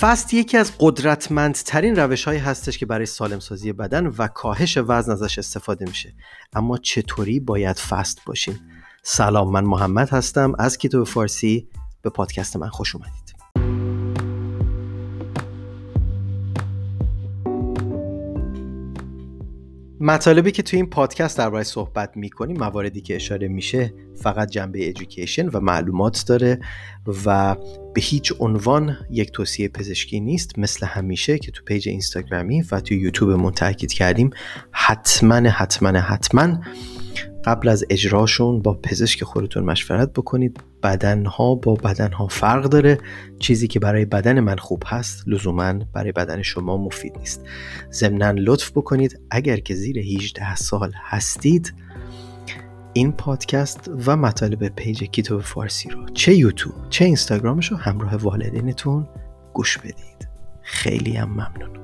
فست 0.00 0.34
یکی 0.34 0.56
از 0.56 0.72
قدرتمندترین 0.78 1.96
روش 1.96 2.24
هایی 2.24 2.40
هستش 2.40 2.78
که 2.78 2.86
برای 2.86 3.06
سالم 3.06 3.40
سازی 3.40 3.72
بدن 3.72 4.06
و 4.06 4.26
کاهش 4.26 4.78
وزن 4.78 5.12
ازش 5.12 5.38
استفاده 5.38 5.84
میشه. 5.84 6.14
اما 6.52 6.78
چطوری 6.78 7.40
باید 7.40 7.76
فست 7.76 8.24
باشیم؟ 8.26 8.60
سلام 9.02 9.52
من 9.52 9.64
محمد 9.64 10.10
هستم 10.10 10.52
از 10.58 10.78
کتاب 10.78 11.04
فارسی. 11.04 11.68
به 12.02 12.10
پادکست 12.10 12.56
من 12.56 12.68
خوش 12.68 12.94
اومدید. 12.94 13.23
مطالبی 20.06 20.50
که 20.50 20.62
توی 20.62 20.76
این 20.76 20.90
پادکست 20.90 21.38
درباره 21.38 21.64
صحبت 21.64 22.16
می‌کنیم 22.16 22.56
مواردی 22.56 23.00
که 23.00 23.16
اشاره 23.16 23.48
میشه 23.48 23.94
فقط 24.14 24.50
جنبه 24.50 24.88
ادویکیشن 24.88 25.48
و 25.48 25.60
معلومات 25.60 26.24
داره 26.26 26.60
و 27.26 27.56
به 27.94 28.00
هیچ 28.00 28.32
عنوان 28.38 28.96
یک 29.10 29.30
توصیه 29.30 29.68
پزشکی 29.68 30.20
نیست 30.20 30.58
مثل 30.58 30.86
همیشه 30.86 31.38
که 31.38 31.50
تو 31.50 31.64
پیج 31.64 31.88
اینستاگرامی 31.88 32.62
و 32.72 32.80
تو 32.80 32.94
یوتیوب 32.94 33.50
تاکید 33.50 33.92
کردیم. 33.92 34.30
حتما 34.70 35.34
حتما 35.34 35.88
حتما 35.88 36.58
قبل 37.44 37.68
از 37.68 37.84
اجراشون 37.90 38.62
با 38.62 38.74
پزشک 38.74 39.24
خودتون 39.24 39.64
مشورت 39.64 40.12
بکنید. 40.12 40.60
بدنها 40.82 41.54
با 41.54 41.74
بدنها 41.74 42.26
فرق 42.26 42.64
داره. 42.64 42.98
چیزی 43.38 43.68
که 43.68 43.80
برای 43.80 44.04
بدن 44.04 44.40
من 44.40 44.56
خوب 44.56 44.82
هست 44.86 45.28
لزوما 45.28 45.72
برای 45.92 46.12
بدن 46.12 46.42
شما 46.42 46.76
مفید 46.76 47.18
نیست. 47.18 47.44
ضمنا 47.92 48.30
لطف 48.30 48.70
بکنید. 48.70 49.20
اگر 49.30 49.56
که 49.56 49.74
زیر 49.74 49.98
18 49.98 50.56
سال 50.56 50.92
هستید 50.94 51.74
این 52.92 53.12
پادکست 53.12 53.90
و 54.06 54.16
مطالب 54.16 54.68
page 54.68 55.02
کیتو 55.02 55.40
فارسی 55.40 55.88
رو 55.88 56.08
چه 56.08 56.34
یوتیوب 56.34 56.74
چه 56.90 57.04
اینستاگرامش 57.04 57.66
رو 57.66 57.76
همراه 57.76 58.16
والدینتون 58.16 59.08
گوش 59.52 59.78
بدید. 59.78 60.28
خیلی 60.62 61.16
هم 61.16 61.30
ممنون. 61.30 61.83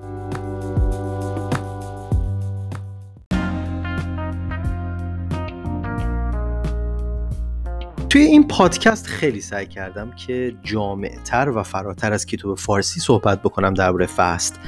توی 8.11 8.23
این 8.23 8.49
پادکست 8.49 9.07
خیلی 9.07 9.41
سعی 9.41 9.67
کردم 9.67 10.11
که 10.11 10.57
جامعتر 10.63 11.49
و 11.49 11.63
فراتر 11.63 12.13
از 12.13 12.27
کیتو 12.27 12.59
فارسی 12.59 13.01
صحبت 13.01 13.43
بکنم 13.43 13.75
درباره 13.75 14.07
fast 14.07 14.61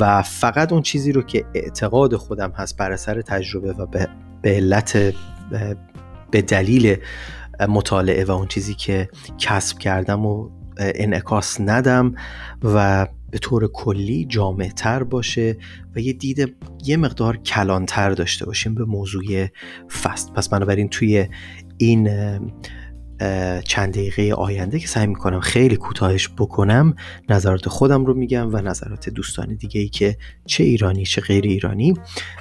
و 0.00 0.22
فقط 0.22 0.72
اون 0.72 0.82
چیزی 0.82 1.12
رو 1.12 1.22
که 1.22 1.44
اعتقاد 1.54 2.16
خودم 2.16 2.50
هست 2.50 2.76
بر 2.76 2.92
اثر 2.92 3.22
تجربه 3.22 3.72
و 3.72 3.86
به 3.86 4.08
علت 4.44 5.14
به 6.30 6.42
دلیل 6.42 6.96
مطالعه 7.68 8.24
و 8.24 8.30
اون 8.30 8.48
چیزی 8.48 8.74
که 8.74 9.08
کسب 9.38 9.78
کردم 9.78 10.26
و 10.26 10.50
انعکاس 10.78 11.60
ندم 11.60 12.14
و 12.62 13.06
به 13.30 13.38
طور 13.38 13.66
کلی 13.72 14.24
جامعتر 14.24 15.02
باشه 15.02 15.56
و 15.96 16.00
یه 16.00 16.12
دید 16.12 16.56
یه 16.84 16.96
مقدار 16.96 17.36
کلانتر 17.36 18.10
داشته 18.10 18.46
باشیم 18.46 18.74
به 18.74 18.84
موضوع 18.84 19.46
فست. 20.02 20.32
پس 20.32 20.48
بنابراین 20.48 20.88
توی 20.88 21.28
این 21.76 22.10
چند 23.64 23.92
دقیقه 23.92 24.32
آینده 24.34 24.78
که 24.78 24.88
سعی 24.88 25.06
می‌کنم 25.06 25.40
خیلی 25.40 25.76
کوتاهش 25.76 26.28
بکنم 26.28 26.94
نظرات 27.28 27.68
خودم 27.68 28.04
رو 28.04 28.14
میگم 28.14 28.54
و 28.54 28.56
نظرات 28.56 29.08
دوستان 29.08 29.54
دیگه 29.54 29.80
ای 29.80 29.88
که 29.88 30.16
چه 30.46 30.64
ایرانی 30.64 31.04
چه 31.04 31.20
غیر 31.20 31.44
ایرانی 31.44 31.94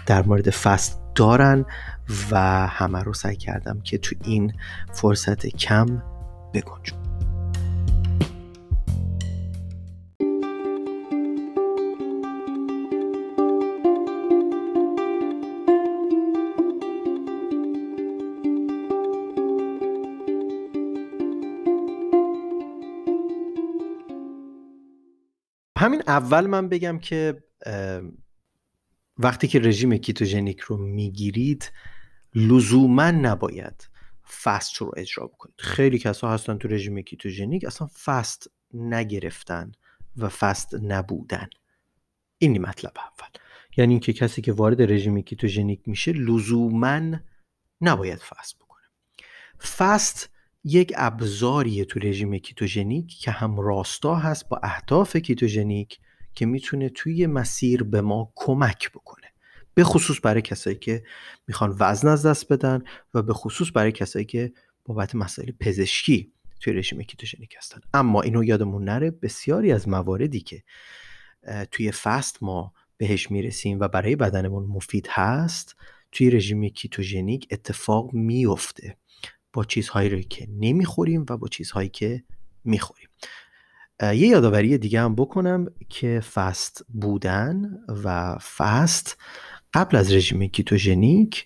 در 0.06 0.24
مورد 0.24 0.50
فست 0.50 1.02
دارن 1.16 1.66
و 2.32 2.68
همه 2.68 3.04
رو 3.04 3.14
سعی 3.14 3.36
کردم 3.36 3.82
که 3.82 3.98
تو 3.98 4.16
این 4.26 4.54
فرصت 4.94 5.48
کم 5.48 6.04
بگنجم 6.54 7.03
همین 25.84 26.04
اول 26.08 26.48
من 26.48 26.70
بگم 26.70 27.00
که 27.00 27.44
وقتی 29.18 29.48
که 29.48 29.60
رژیم 29.60 29.98
کیتوژنیک 29.98 30.60
رو 30.60 30.78
می‌گیرید 30.78 31.72
لزوما 32.36 33.12
نباید 33.12 33.90
fast 34.44 34.76
رو 34.76 34.92
اجرا 34.98 35.28
بکنید. 35.28 35.56
خیلی 35.58 36.00
کسا 36.00 36.30
هستن 36.30 36.58
تو 36.58 36.68
رژیم 36.68 37.02
کیتوژنیک 37.02 37.66
اصلا 37.66 37.90
fast 38.04 38.48
نگرفتن 38.74 39.72
و 40.18 40.30
fast 40.30 40.74
نبودن. 40.74 41.50
اینی 42.38 42.60
مطلب 42.60 42.94
اول. 42.98 43.30
یعنی 43.78 43.94
اینکه 43.94 44.14
کسی 44.14 44.42
که 44.42 44.54
وارد 44.54 44.82
رژیم 44.82 45.22
کیتوژنیک 45.22 45.82
میشه 45.86 46.12
لزوما 46.12 47.18
نباید 47.82 48.20
fast 48.20 48.56
بکنه. 48.60 48.86
fast 49.78 50.30
یک 50.64 50.94
ابزاریه 50.96 51.86
تو 51.86 52.00
رژیم 52.00 52.38
کیتوژنیک 52.38 53.20
که 53.20 53.32
هم 53.32 53.60
راستا 53.60 54.16
هست 54.16 54.50
با 54.50 54.60
اهداف 54.64 55.16
کیتوژنیک 55.16 56.00
که 56.36 56.46
می‌تونه 56.46 56.90
توی 56.90 57.28
مسیر 57.28 57.84
به 57.84 58.02
ما 58.02 58.32
کمک 58.36 58.92
بکنه. 58.92 59.28
به 59.74 59.84
خصوص 59.84 60.20
برای 60.24 60.42
کسایی 60.42 60.76
که 60.76 61.04
می‌خوان 61.48 61.76
وزن 61.80 62.08
از 62.08 62.26
دست 62.26 62.54
بدن 62.54 62.84
و 63.14 63.22
به 63.22 63.34
خصوص 63.34 63.72
برای 63.74 63.92
کسایی 63.92 64.26
که 64.26 64.54
بابت 64.86 65.16
مسائل 65.16 65.52
پزشکی 65.60 66.32
توی 66.60 66.74
رژیم 66.74 67.02
کیتوژنیک 67.02 67.56
هستن. 67.58 67.82
اما 67.94 68.22
اینو 68.22 68.44
یادمون 68.44 68.84
نره 68.84 69.12
بسیاری 69.12 69.72
از 69.72 69.88
مواردی 69.88 70.40
که 70.40 70.64
توی 71.72 71.92
fast 71.92 72.44
ما 72.44 72.74
بهش 72.98 73.32
می‌رسیم 73.32 73.80
و 73.80 73.88
برای 73.88 74.16
بدنمون 74.16 74.64
مفید 74.64 75.08
هست 75.10 75.76
توی 76.12 76.30
رژیم 76.30 76.70
کیتوژنیک 76.70 77.48
اتفاق 77.52 78.14
میفته 78.14 78.98
با 79.54 79.64
چیزهایی 79.64 80.24
که 80.24 80.48
نمی‌خوریم 80.60 81.26
و 81.30 81.38
با 81.38 81.48
چیزهایی 81.48 81.90
که 81.90 82.24
می‌خوریم. 82.64 83.08
یه 84.02 84.16
یادآوری 84.16 84.78
دیگه 84.78 85.02
هم 85.02 85.16
بکنم 85.16 85.66
که 85.90 86.20
fast 86.20 86.86
بودن 86.90 87.80
و 88.04 88.38
fast 88.38 89.18
قبل 89.74 89.98
از 89.98 90.14
رژیم 90.14 90.48
کیتوژنیک 90.48 91.46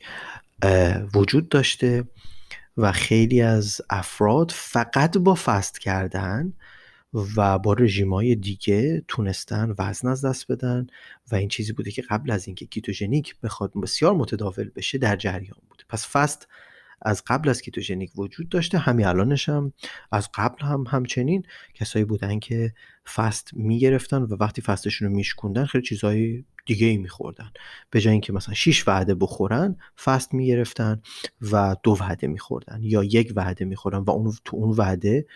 وجود 1.16 1.50
داشته 1.50 2.03
و 2.78 2.91
خیلی 2.91 3.41
از 3.41 3.81
افراد 3.90 4.51
فقط 4.51 5.18
با 5.18 5.35
fast 5.36 5.80
کردن 5.79 6.53
و 7.35 7.59
با 7.59 7.74
رژیم 7.74 8.13
های 8.13 8.35
دیگه 8.35 9.03
تونستن 9.07 9.75
وزن 9.79 10.07
از 10.07 10.25
دست 10.25 10.51
بدن 10.51 10.88
و 11.31 11.35
این 11.35 11.47
چیزی 11.47 11.74
بوده 11.74 11.91
که 11.91 12.01
قبل 12.01 12.31
از 12.31 12.47
اینکه 12.47 12.66
کیتوژنیک 12.66 13.35
بخواد 13.44 13.72
بسیار 13.84 14.13
متداول 14.13 14.69
بشه 14.75 14.97
در 14.97 15.16
جریان 15.16 15.59
بوده. 15.69 15.84
پس 15.89 16.07
fast 16.08 16.48
از 17.02 17.24
قبل 17.28 17.50
از 17.50 17.62
کیتوژنیک 17.62 18.12
وجود 18.19 18.50
داشته 18.50 18.78
همین 18.78 19.06
الانش 19.06 19.50
هم 19.50 19.74
از 20.12 20.30
قبل 20.34 20.66
هم 20.66 20.84
همچنین 20.88 21.44
کسایی 21.74 22.06
بودن 22.06 22.40
که 22.40 22.74
fast 23.16 23.53
می‌گرفتن 23.53 24.22
و 24.22 24.35
وقتی 24.40 24.62
fast 24.62 24.84
شون 24.84 25.08
رو 25.07 25.13
میشکوندن 25.13 25.66
خیلی 25.66 25.84
چیزهای 25.84 26.46
دیگه 26.66 26.88
ای 26.88 26.97
میخوردن. 26.97 27.52
به 27.90 28.02
جای 28.02 28.12
اینکه 28.12 28.34
مثلا 28.34 28.53
6 28.53 28.88
وعده 28.88 29.16
بخورن 29.16 29.78
fast 30.03 30.34
می‌گرفتن 30.34 31.02
و 31.52 31.75
دو 31.84 31.97
وعده 32.00 32.28
میخوردن 32.28 32.80
یا 32.84 33.03
یک 33.03 33.34
وعده 33.36 33.66
می‌خورن 33.66 34.00
و 34.00 34.09
اون 34.09 34.34
تو 34.46 34.57
اون 34.57 34.75
وعده 34.78 35.28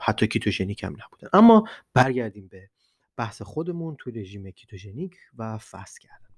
حتی 0.00 0.26
کیتوژنیک 0.26 0.84
هم 0.84 0.92
نبودن. 0.92 1.28
اما 1.32 1.68
برگردیم 1.94 2.48
به 2.48 2.70
بحث 3.16 3.42
خودمون 3.42 3.96
تو 3.96 4.10
رژیم 4.10 4.50
کیتوژنیک 4.50 5.16
و 5.38 5.58
fast 5.58 6.00
کردن. 6.00 6.34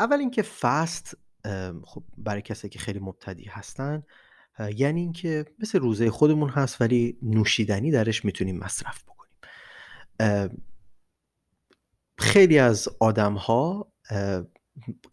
اول 0.00 0.16
اینکه 0.16 0.42
فست 0.42 1.18
خب 1.84 2.02
برای 2.18 2.42
کسایی 2.42 2.70
که 2.70 2.78
خیلی 2.78 2.98
مبتدی 2.98 3.44
هستن 3.44 4.02
یعنی 4.76 5.00
اینکه 5.00 5.44
مثل 5.58 5.78
روزه 5.78 6.10
خودمون 6.10 6.48
هست 6.48 6.80
ولی 6.80 7.18
نوشیدنی 7.22 7.90
درش 7.90 8.24
می‌تونیم 8.24 8.58
مصرف 8.58 9.04
بکنیم. 9.04 9.30
خیلی 12.18 12.58
از 12.58 12.88
آدم 13.00 13.34
ها 13.34 13.92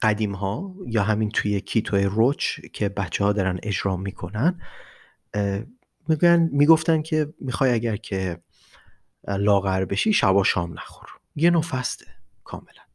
قدیم 0.02 0.36
ها 0.36 0.76
یا 0.88 1.04
همین 1.04 1.30
توی 1.30 1.62
کیتوی 1.62 2.04
روچ 2.04 2.60
که 2.74 2.90
بچه 2.90 3.24
ها 3.24 3.34
دارن 3.34 3.60
اجرا 3.64 3.98
می‌کنن 3.98 4.62
میگن 6.08 6.50
می‌گفتن 6.52 7.02
که 7.02 7.34
می‌خوای 7.40 7.72
اگر 7.72 7.96
که 7.96 8.42
لاغر 9.28 9.86
بشی 9.86 10.14
شبا 10.14 10.44
شام 10.44 10.74
نخور. 10.74 11.08
یه 11.36 11.50
نوع 11.50 11.62
فسته 11.62 12.06
کاملا. 12.44 12.87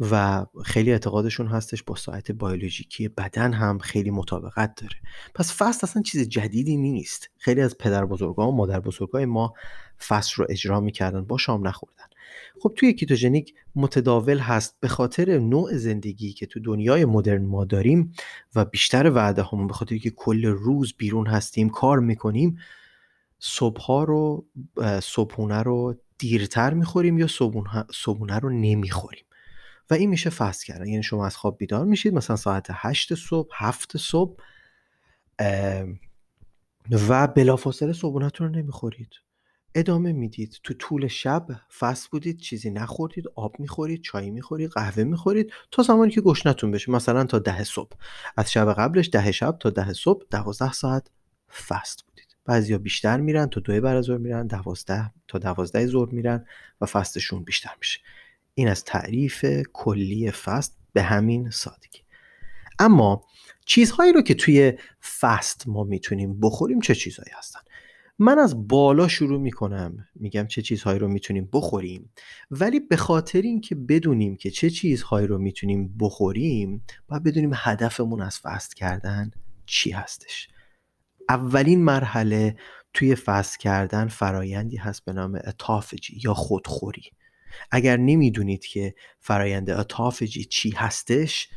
و 0.00 0.46
خیلی 0.64 0.92
اعتقادشون 0.92 1.46
هستش 1.46 1.82
با 1.82 1.94
ساعت 1.94 2.30
بیولوژیکی 2.30 3.08
بدن 3.08 3.52
هم 3.52 3.78
خیلی 3.78 4.10
مطابقت 4.10 4.74
داره. 4.80 4.96
پس 5.34 5.62
فست 5.62 5.84
اصلا 5.84 6.02
چیز 6.02 6.28
جدیدی 6.28 6.76
نیست. 6.76 7.30
خیلی 7.36 7.60
از 7.60 7.78
پدر 7.78 8.04
بزرگا 8.04 8.48
و 8.48 8.56
مادر 8.56 8.80
بزرگای 8.80 9.24
ما 9.24 9.54
فست 10.08 10.32
رو 10.32 10.46
اجرا 10.48 10.80
می‌کردن 10.80 11.24
با 11.24 11.38
شام 11.38 11.66
نخوردن. 11.66 12.04
خب 12.60 12.72
توی 12.76 12.92
کیتوژنیک 12.92 13.54
متداول 13.74 14.38
هست 14.38 14.76
به 14.80 14.88
خاطر 14.88 15.38
نوع 15.38 15.76
زندگی 15.76 16.32
که 16.32 16.46
تو 16.46 16.60
دنیای 16.60 17.04
مدرن 17.04 17.44
ما 17.44 17.64
داریم 17.64 18.12
و 18.54 18.64
بیشتر 18.64 19.10
وعده 19.10 19.42
همون 19.42 19.66
به 19.66 19.74
خاطر 19.74 19.98
که 19.98 20.10
کل 20.10 20.44
روز 20.44 20.94
بیرون 20.98 21.26
هستیم 21.26 21.68
کار 21.68 22.00
می‌کنیم 22.00 22.58
صبحها 23.38 24.04
رو 24.04 24.46
صبحونه 25.02 25.62
رو 25.62 25.94
دیرتر 26.18 26.74
می‌خوریم 26.74 27.18
یا 27.18 27.26
صبحونه 27.92 28.38
رو 28.38 28.50
نمی‌خوریم. 28.50 29.25
و 29.90 29.94
این 29.94 30.10
میشه 30.10 30.30
فست 30.30 30.64
کردن. 30.64 30.86
یعنی 30.86 31.02
شما 31.02 31.26
از 31.26 31.36
خواب 31.36 31.58
بیدار 31.58 31.84
میشید 31.84 32.14
مثلا 32.14 32.36
ساعت 32.36 32.66
هشت 32.70 33.14
صبح 33.14 33.50
هفت 33.54 33.96
صبح 33.96 34.36
و 37.08 37.26
بلافاصله 37.26 37.92
صبحونتون 37.92 38.46
رو 38.46 38.54
نمی‌خورید. 38.54 39.10
ادامه 39.74 40.12
می‌دید. 40.12 40.60
تو 40.62 40.74
طول 40.74 41.06
شب 41.06 41.46
فست 41.78 42.10
بودید 42.10 42.38
چیزی 42.38 42.70
نخوردید 42.70 43.24
آب 43.34 43.60
می‌خورید 43.60 44.02
چای 44.02 44.30
می‌خورید 44.30 44.70
قهوه 44.70 45.04
می‌خورید 45.04 45.52
تا 45.70 45.82
زمانی 45.82 46.10
که 46.10 46.20
گشنتون 46.20 46.70
بشه. 46.70 46.92
مثلا 46.92 47.24
تا 47.24 47.38
ده 47.38 47.64
صبح. 47.64 47.96
از 48.36 48.52
شب 48.52 48.72
قبلش 48.72 49.10
ده 49.12 49.32
شب 49.32 49.56
تا 49.60 49.70
ده 49.70 49.92
صبح 49.92 50.24
دوازده 50.30 50.72
ساعت 50.72 51.10
فست 51.68 52.02
بودید. 52.06 52.36
بعضیا 52.44 52.78
بیشتر 52.78 53.20
میرن 53.20 53.46
تا 53.46 53.60
دو 53.60 53.80
بعد 53.80 53.96
از 53.96 54.04
ظهر 54.04 54.18
میرن 54.18 54.46
دوازده 54.46 55.10
تا 55.28 55.38
دوازده 55.38 55.86
ظهر 55.86 56.08
میرن 56.14 56.46
و 56.80 56.86
فستشون 56.86 57.44
بیشتر 57.44 57.72
میشه. 57.78 58.00
این 58.58 58.68
از 58.68 58.84
تعریف 58.84 59.44
کلی 59.72 60.30
فست 60.30 60.78
به 60.92 61.02
همین 61.02 61.50
سادگی. 61.50 61.98
اما 62.78 63.24
چیزهایی 63.66 64.12
رو 64.12 64.22
که 64.22 64.34
توی 64.34 64.72
فست 65.20 65.68
ما 65.68 65.84
می‌تونیم 65.84 66.40
بخوریم 66.40 66.80
چه 66.80 66.94
چیزهایی 66.94 67.30
هستن؟ 67.38 67.60
من 68.18 68.38
از 68.38 68.68
بالا 68.68 69.08
شروع 69.08 69.40
می‌کنم 69.40 70.08
میگم 70.14 70.46
چه 70.46 70.62
چیزهایی 70.62 70.98
رو 70.98 71.08
می‌تونیم 71.08 71.48
بخوریم 71.52 72.12
ولی 72.50 72.80
به 72.80 72.96
خاطر 72.96 73.40
اینکه 73.40 73.74
بدونیم 73.74 74.36
که 74.36 74.50
چه 74.50 74.70
چیزهایی 74.70 75.26
رو 75.26 75.38
می‌تونیم 75.38 75.96
بخوریم 76.00 76.84
باید 77.08 77.22
بدونیم 77.22 77.52
هدفمون 77.54 78.22
از 78.22 78.38
فست 78.38 78.76
کردن 78.76 79.30
چی 79.66 79.90
هستش. 79.90 80.48
اولین 81.28 81.84
مرحله 81.84 82.56
توی 82.94 83.14
fast 83.14 83.58
کردن 83.58 84.08
فرایندی 84.08 84.76
هست 84.76 85.04
به 85.04 85.12
نام 85.12 85.40
autophagy 85.44 86.20
یا 86.24 86.34
خودخوری. 86.34 87.02
اگر 87.70 87.96
نمی‌دونید 87.96 88.66
که 88.66 88.94
فرایند 89.20 89.70
autophagy 89.70 90.44
چی 90.44 90.70
هستش 90.70 91.48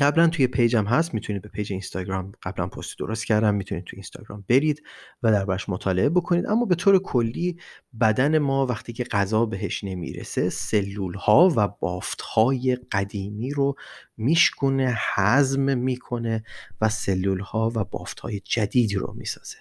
قبلا 0.00 0.28
توی 0.28 0.46
page 0.46 0.76
م 0.76 0.84
هست 0.84 1.14
می‌تونید 1.14 1.42
به 1.42 1.48
page 1.48 1.72
اینستاگرام 1.72 2.32
قبلا 2.42 2.66
پست 2.66 2.98
درست 2.98 3.26
کردم 3.26 3.54
می‌تونید 3.54 3.84
توی 3.84 3.96
اینستاگرام 3.96 4.44
برید 4.48 4.82
و 5.22 5.32
درباره‌ش 5.32 5.68
مطالعه 5.68 6.08
بکنید. 6.08 6.46
اما 6.46 6.64
به 6.64 6.74
طور 6.74 6.98
کلی 6.98 7.58
بدن 8.00 8.38
ما 8.38 8.66
وقتی 8.66 8.92
که 8.92 9.04
غذا 9.04 9.46
بهش 9.46 9.84
نمی‌رسه 9.84 10.50
سلول 10.50 11.14
ها 11.14 11.52
و 11.56 11.68
بافت 11.68 12.20
های 12.20 12.78
قدیمی 12.92 13.50
رو 13.50 13.74
میشکونه 14.16 14.94
هضم 14.98 15.78
می‌کنه 15.78 16.44
و 16.80 16.88
سلول 16.88 17.40
ها 17.40 17.72
و 17.74 17.84
بافت 17.84 18.20
های 18.20 18.40
جدیدی 18.40 18.94
رو 18.94 19.14
می‌سازه. 19.16 19.56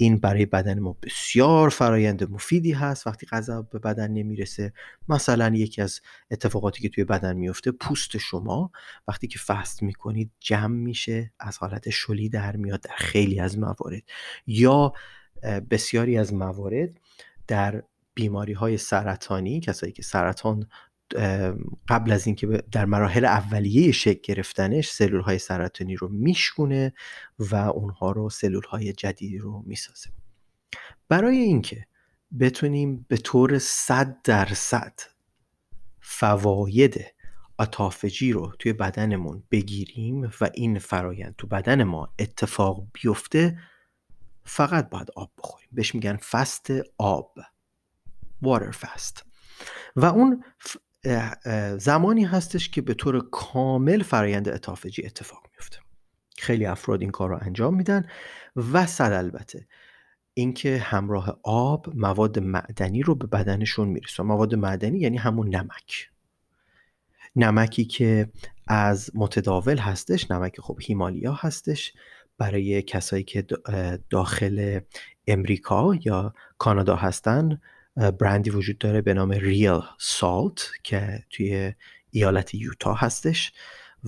این 0.00 0.18
برای 0.18 0.46
بدن 0.46 0.78
ما 0.78 0.96
بسیار 1.02 1.68
فرایند 1.68 2.30
مفیدی 2.30 2.72
هست. 2.72 3.06
وقتی 3.06 3.26
غذا 3.26 3.62
به 3.62 3.78
بدن 3.78 4.10
نمی‌رسه 4.10 4.72
مثلا 5.08 5.54
یکی 5.54 5.82
از 5.82 6.00
اتفاقاتی 6.30 6.82
که 6.82 6.88
توی 6.88 7.04
بدن 7.04 7.36
میفته 7.36 7.70
پوست 7.70 8.16
شما. 8.16 8.70
وقتی 9.08 9.26
که 9.26 9.38
فست 9.38 9.82
می‌کنید 9.82 10.30
جمع 10.40 10.76
میشه 10.76 11.32
از 11.40 11.58
حالت 11.58 11.90
شلی 11.90 12.28
در 12.28 12.56
میاد 12.56 12.80
در 12.80 12.94
خیلی 12.96 13.40
از 13.40 13.58
موارد. 13.58 14.02
یا 14.46 14.92
بسیاری 15.70 16.18
از 16.18 16.34
موارد 16.34 17.00
در 17.46 17.82
بیماری 18.14 18.52
های 18.52 18.76
سرطانی 18.76 19.60
کسایی 19.60 19.92
که 19.92 20.02
سرطان 20.02 20.68
قبل 21.88 22.12
از 22.12 22.26
اینکه 22.26 22.46
در 22.72 22.84
مراحل 22.84 23.24
اولیه 23.24 23.92
شکل 23.92 24.20
گرفتنش 24.34 24.88
سلول 24.90 25.20
های 25.20 25.38
سرطانی 25.38 25.96
رو 25.96 26.08
میشکونه 26.08 26.92
و 27.38 27.54
اونها 27.54 28.12
رو 28.12 28.30
سلول 28.30 28.64
های 28.64 28.92
جدیدی 28.92 29.38
رو 29.38 29.62
می‌سازه. 29.66 30.10
برای 31.08 31.36
اینکه 31.36 31.86
بتونیم 32.40 33.06
به 33.08 33.16
طور 33.16 33.58
صد 33.58 34.16
درصد 34.24 35.00
فواید 36.00 37.04
اتافجی 37.58 38.32
رو 38.32 38.52
توی 38.58 38.72
بدنمون 38.72 39.42
بگیریم 39.50 40.22
و 40.40 40.50
این 40.54 40.78
فرایند 40.78 41.34
تو 41.38 41.46
بدن 41.46 41.82
ما 41.82 42.14
اتفاق 42.18 42.86
بیفته 42.92 43.58
فقط 44.44 44.90
باید 44.90 45.10
آب 45.16 45.32
بخوریم. 45.38 45.68
بهش 45.72 45.94
میگن 45.94 46.16
فست 46.16 46.70
آب 46.98 47.38
water 48.44 48.72
fast. 48.72 49.22
و 49.96 50.04
اون 50.04 50.44
زمانی 51.78 52.24
هستش 52.24 52.68
که 52.68 52.82
به 52.82 52.94
طور 52.94 53.28
کامل 53.30 54.02
فرایند 54.02 54.48
اتافجی 54.48 55.06
اتفاق 55.06 55.42
میفته. 55.52 55.78
خیلی 56.38 56.66
افراد 56.66 57.00
این 57.00 57.10
کار 57.10 57.28
رو 57.28 57.38
انجام 57.40 57.74
میدن 57.74 58.06
و 58.56 58.86
صد 58.86 59.12
البته 59.12 59.66
اینکه 60.34 60.78
همراه 60.78 61.40
آب 61.42 61.96
مواد 61.96 62.38
معدنی 62.38 63.02
رو 63.02 63.14
به 63.14 63.26
بدنشون 63.26 63.88
می‌رسه 63.88 64.22
مواد 64.22 64.54
معدنی 64.54 64.98
یعنی 64.98 65.16
همون 65.16 65.54
نمک. 65.56 66.10
نمکی 67.36 67.84
که 67.84 68.30
از 68.66 69.10
متداول 69.14 69.78
هستش 69.78 70.30
نمک 70.30 70.60
خب 70.60 70.78
هیمالیا 70.82 71.32
هستش. 71.32 71.92
برای 72.38 72.82
کسایی 72.82 73.24
که 73.24 73.46
داخل 74.10 74.80
امریکا 75.26 75.94
یا 76.04 76.34
کانادا 76.58 76.96
هستن 76.96 77.60
برندی 77.98 78.50
وجود 78.50 78.78
داره 78.78 79.00
به 79.00 79.14
نام 79.14 79.30
ریل 79.30 79.80
سالت 79.98 80.70
که 80.82 81.24
توی 81.30 81.74
ایالت 82.10 82.54
یوتا 82.54 82.94
هستش 82.94 83.52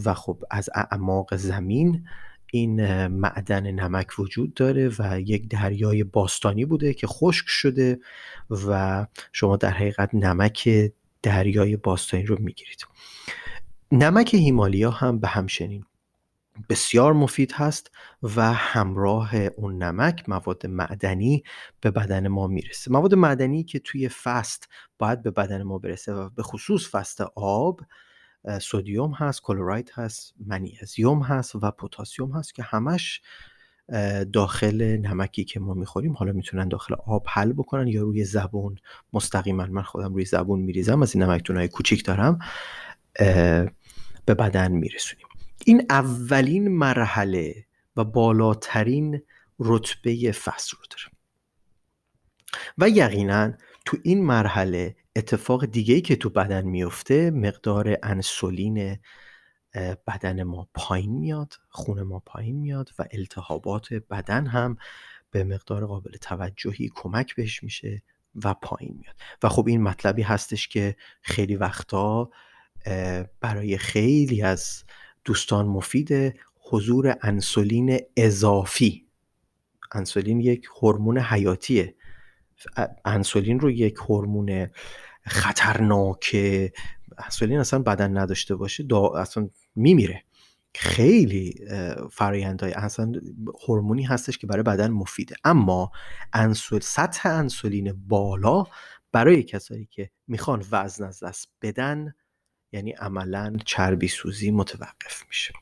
و 0.04 0.14
خب 0.14 0.44
از 0.50 0.70
اعماق 0.75 1.37
زمین 1.37 2.04
این 2.52 3.06
معدن 3.06 3.70
نمک 3.70 4.19
وجود 4.19 4.54
داره 4.54 4.90
و 4.98 5.20
یک 5.20 5.48
دریای 5.48 6.04
باستانی 6.04 6.64
بوده 6.64 6.94
که 6.94 7.06
خشک 7.06 7.44
شده 7.48 7.98
و 8.50 9.06
شما 9.32 9.56
در 9.56 9.70
حقیقت 9.70 10.14
نمک 10.14 10.69
دریای 11.22 11.76
باستانی 11.76 12.25
رو 12.25 12.37
می‌گیرید. 12.40 12.87
نمک 13.92 14.34
هیمالیا 14.34 14.90
هم 14.90 15.19
به 15.19 15.28
همچنین 15.28 15.84
بسیار 16.69 17.12
مفید 17.12 17.53
هست 17.53 17.91
و 18.23 18.53
همراه 18.53 19.37
اون 19.37 19.83
نمک 19.83 20.29
مواد 20.29 20.67
معدنی 20.67 21.43
به 21.81 21.91
بدن 21.91 22.29
ما 22.29 22.47
می‌رسه. 22.47 22.93
مواد 22.93 23.15
معدنی 23.15 23.65
که 23.65 23.79
توی 23.79 24.09
فست 24.09 24.69
باید 24.99 25.23
به 25.23 25.31
بدن 25.31 25.62
ما 25.62 25.79
برسه 25.79 26.12
و 26.12 26.29
به 26.29 26.43
خصوص 26.43 26.95
فست 26.95 27.21
آب 27.35 27.81
سودیوم 28.61 29.12
هست 29.12 29.43
کلوراید 29.43 29.93
هست 29.95 30.35
منیزیوم 30.47 31.23
هست 31.23 31.55
و 31.55 31.71
پتاسیم 31.71 32.33
هست 32.33 32.55
که 32.55 32.62
همش 32.62 33.21
داخل 34.33 34.97
نمکی 34.97 35.45
که 35.45 35.61
ما 35.61 35.75
می‌خوریم 35.75 36.12
حالا 36.12 36.33
می‌تونن 36.33 36.69
داخل 36.69 36.95
آب 37.07 37.27
حل 37.29 37.53
بکنن 37.53 37.89
یا 37.89 38.02
روی 38.02 38.25
زبون 38.25 38.79
مستقیما 39.12 39.67
من 39.67 39.83
خودم 39.83 40.14
روی 40.14 40.25
زبون 40.25 40.61
میریزم 40.61 41.02
از 41.02 41.14
این 41.14 41.25
نمکتون 41.25 41.57
های 41.57 41.69
کوچیک 41.69 42.05
دارم 42.05 42.38
به 44.26 44.35
بدن 44.38 44.73
میرسونیم. 44.73 45.26
این 45.67 45.87
اولین 45.90 46.69
مرحله 46.69 47.67
و 47.97 48.05
بالاترین 48.05 49.23
رتبه 49.59 50.33
فصل 50.33 50.76
رو 50.76 50.85
داره. 50.90 51.17
و 52.79 52.88
یقینا 52.88 53.52
تو 53.85 53.97
این 54.02 54.25
مرحله 54.25 54.97
اتفاق 55.17 55.64
دیگه 55.64 56.00
که 56.00 56.17
تو 56.17 56.31
بدن 56.31 56.64
میفته 56.64 57.31
مقدار 57.31 57.99
انسولین 58.02 58.99
بدن 60.07 60.43
ما 60.43 60.69
پایین 60.75 61.12
میاد 61.12 61.55
خون 61.69 62.02
ما 62.02 62.23
پایین 62.26 62.57
میاد 62.57 62.90
و 62.99 63.05
التهابات 63.11 63.95
بدن 63.95 64.47
هم 64.47 64.76
به 65.31 65.45
مقدار 65.45 65.87
قابل 65.87 66.17
توجهی 66.17 66.90
کمک 66.95 67.35
بهش 67.35 67.62
میشه 67.62 68.02
و 68.45 68.55
پایین 68.55 68.99
میاد. 69.00 69.17
و 69.43 69.49
خب 69.49 69.64
این 69.69 69.83
مطلبی 69.83 70.23
هستش 70.23 70.69
که 70.69 70.97
خیلی 71.23 71.57
وقتا 71.57 72.31
برای 73.40 73.79
خیلی 73.79 74.43
از 74.43 74.85
دوستان 75.25 75.67
مفید 75.67 76.35
حضور 76.71 77.17
انسولین 77.23 77.99
اضافی. 78.17 79.07
انسولین 79.93 80.41
یک 80.41 80.69
هورمون 80.83 81.19
حیاتیه. 81.19 81.95
انسولین 83.05 83.61
رو 83.61 83.71
یک 83.71 83.95
هورمون 83.95 84.71
خطرناک 85.27 86.37
انسولین 87.19 87.59
اصلا 87.59 87.79
بدن 87.79 88.19
نداشته 88.19 88.55
باشه 88.55 88.83
دا 88.83 89.09
اصلا 89.09 89.50
میمیره. 89.75 90.25
خیلی 90.75 91.55
فرایندهای 92.12 92.73
اصلا 92.73 93.12
هورمونی 93.69 94.03
هستش 94.03 94.39
که 94.39 94.47
برای 94.47 94.62
بدن 94.62 94.91
مفیده. 94.91 95.35
اما 95.45 95.91
انسول 96.33 96.81
سطح 96.81 97.29
انسولین 97.29 98.05
بالا 98.09 98.67
برای 99.12 99.43
کسایی 99.43 99.89
که 99.91 100.11
می‌خوان 100.27 100.65
وزن 100.73 101.05
از 101.05 101.23
دست 101.23 101.49
بدن 101.62 102.15
یعنی 102.73 102.93
عملا 102.93 103.57
چربی 103.65 104.09
سوزی 104.09 104.50
متوقف 104.50 105.25
میشه. 105.29 105.55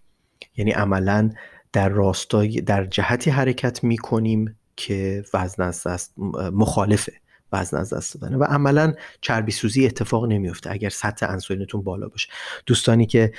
یعنی 0.57 0.71
عملا 0.71 1.31
در 1.73 1.88
راستای 1.88 2.61
در 2.61 2.85
جهتی 2.85 3.31
حرکت 3.31 3.85
می‌کنیم 3.85 4.59
که 4.77 5.25
وزن 5.35 5.62
از 5.62 5.87
دست 5.87 6.15
مخالفه 6.53 7.12
وزن 7.53 7.77
از 7.77 7.93
دست 7.93 8.21
دادن. 8.21 8.35
و 8.35 8.45
عملا 8.45 8.95
چربی 9.21 9.53
سوزی 9.53 9.87
اتفاق 9.87 10.25
نمیفته 10.27 10.71
اگر 10.71 10.88
سطح 10.88 11.31
انسولینتون 11.31 11.83
بالا 11.83 12.09
باشه. 12.09 12.29
دوستانی 12.67 13.07
که 13.07 13.33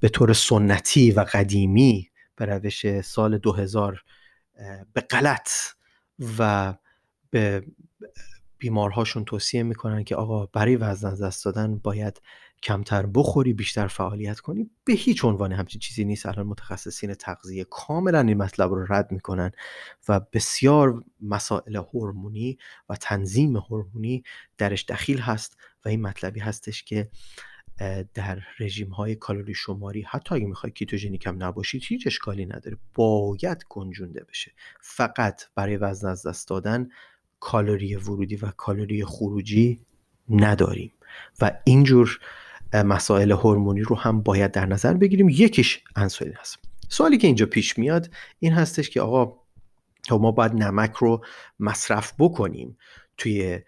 به 0.00 0.08
طور 0.12 0.32
سنتی 0.32 1.10
و 1.10 1.20
قدیمی 1.32 2.10
به 2.36 2.44
روش 2.44 3.00
سال 3.00 3.38
2000 3.38 4.04
به 4.92 5.00
غلط 5.00 5.48
و 6.38 6.74
به 7.30 7.64
بیمارهاشون 8.58 9.24
توصیه 9.24 9.62
می‌کنن 9.62 10.04
که 10.04 10.16
آقا 10.16 10.46
برای 10.46 10.76
وزن 10.76 11.08
از 11.08 11.22
دست 11.22 11.44
دادن 11.44 11.78
باید 11.78 12.20
کمتر 12.62 13.06
بخوری 13.06 13.52
بیشتر 13.52 13.86
فعالیت 13.86 14.40
کنی 14.40 14.70
به 14.84 14.92
هیچ 14.92 15.24
عنوان 15.24 15.52
همچین 15.52 15.80
چیزی 15.80 16.04
نیست. 16.04 16.26
الان 16.26 16.46
متخصصین 16.46 17.14
تغذیه 17.14 17.64
کاملا 17.64 18.20
این 18.20 18.36
مطلب 18.36 18.70
رو 18.70 18.86
رد 18.92 19.12
می‌کنن 19.12 19.50
و 20.08 20.20
بسیار 20.20 21.04
مسائل 21.20 21.76
هورمونی 21.76 22.58
و 22.88 22.96
تنظیم 22.96 23.56
هورمونی 23.56 24.24
درش 24.58 24.84
دخیل 24.84 25.18
هست 25.18 25.56
و 25.84 25.88
این 25.88 26.02
مطلبی 26.02 26.40
هستش 26.40 26.82
که 26.82 27.08
در 28.14 28.42
رژیم 28.60 28.88
های 28.88 29.14
کالری 29.14 29.54
شماری 29.54 30.02
حتی 30.02 30.34
اگه 30.34 30.46
می‌خوای 30.46 30.72
کیتوژنیک 30.72 31.26
هم 31.26 31.42
نباشید 31.44 31.82
هیچ 31.84 32.06
اشکالی 32.06 32.46
نداره. 32.46 32.76
باید 32.94 33.64
گنجونده 33.68 34.24
بشه. 34.24 34.52
فقط 34.80 35.42
برای 35.54 35.76
وزن 35.76 36.08
از 36.08 36.26
دست 36.26 36.48
دادن 36.48 36.88
کالری 37.40 37.96
ورودی 37.96 38.36
و 38.36 38.50
کالری 38.50 39.04
خروجی 39.04 39.80
نداریم. 40.30 40.92
و 41.40 41.52
اینجور 41.64 42.20
مسائل 42.74 43.32
هورمونی 43.32 43.80
رو 43.80 43.96
هم 43.96 44.22
باید 44.22 44.52
در 44.52 44.66
نظر 44.66 44.94
بگیریم. 44.94 45.28
یکیش 45.28 45.80
انسولین 45.96 46.34
هست. 46.40 46.58
سوالی 46.88 47.18
که 47.18 47.26
اینجا 47.26 47.46
پیش 47.46 47.78
میاد 47.78 48.10
این 48.38 48.52
هستش 48.52 48.90
که 48.90 49.00
آقا 49.00 49.32
ما 50.10 50.32
باید 50.32 50.52
نمک 50.52 50.92
رو 50.92 51.24
مصرف 51.60 52.12
بکنیم 52.18 52.78
توی 53.16 53.60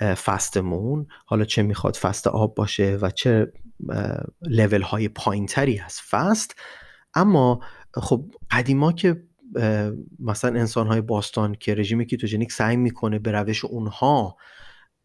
فستمون. 0.00 1.06
حالا 1.26 1.44
چه 1.44 1.62
می‌خواد 1.62 1.96
فست 1.96 2.26
آب 2.26 2.54
باشه 2.54 2.98
و 3.02 3.10
چه 3.10 3.52
لول 4.42 4.82
های 4.82 5.08
پایین 5.08 5.46
تری 5.46 5.78
از 5.78 6.00
فست. 6.00 6.54
اما 7.14 7.60
خب 7.94 8.24
قدیما 8.50 8.92
که 8.92 9.22
مثلا 10.18 10.60
انسان 10.60 10.86
های 10.86 11.00
باستان 11.00 11.54
که 11.54 11.74
رژیم 11.74 12.04
کیتوژنیک 12.04 12.52
سعی 12.52 12.76
می‌کنه 12.76 13.18
به 13.18 13.32
روش 13.32 13.64
اونها 13.64 14.36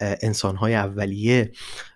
انسان 0.02 0.56
های 0.56 0.76
اولیه 0.76 1.52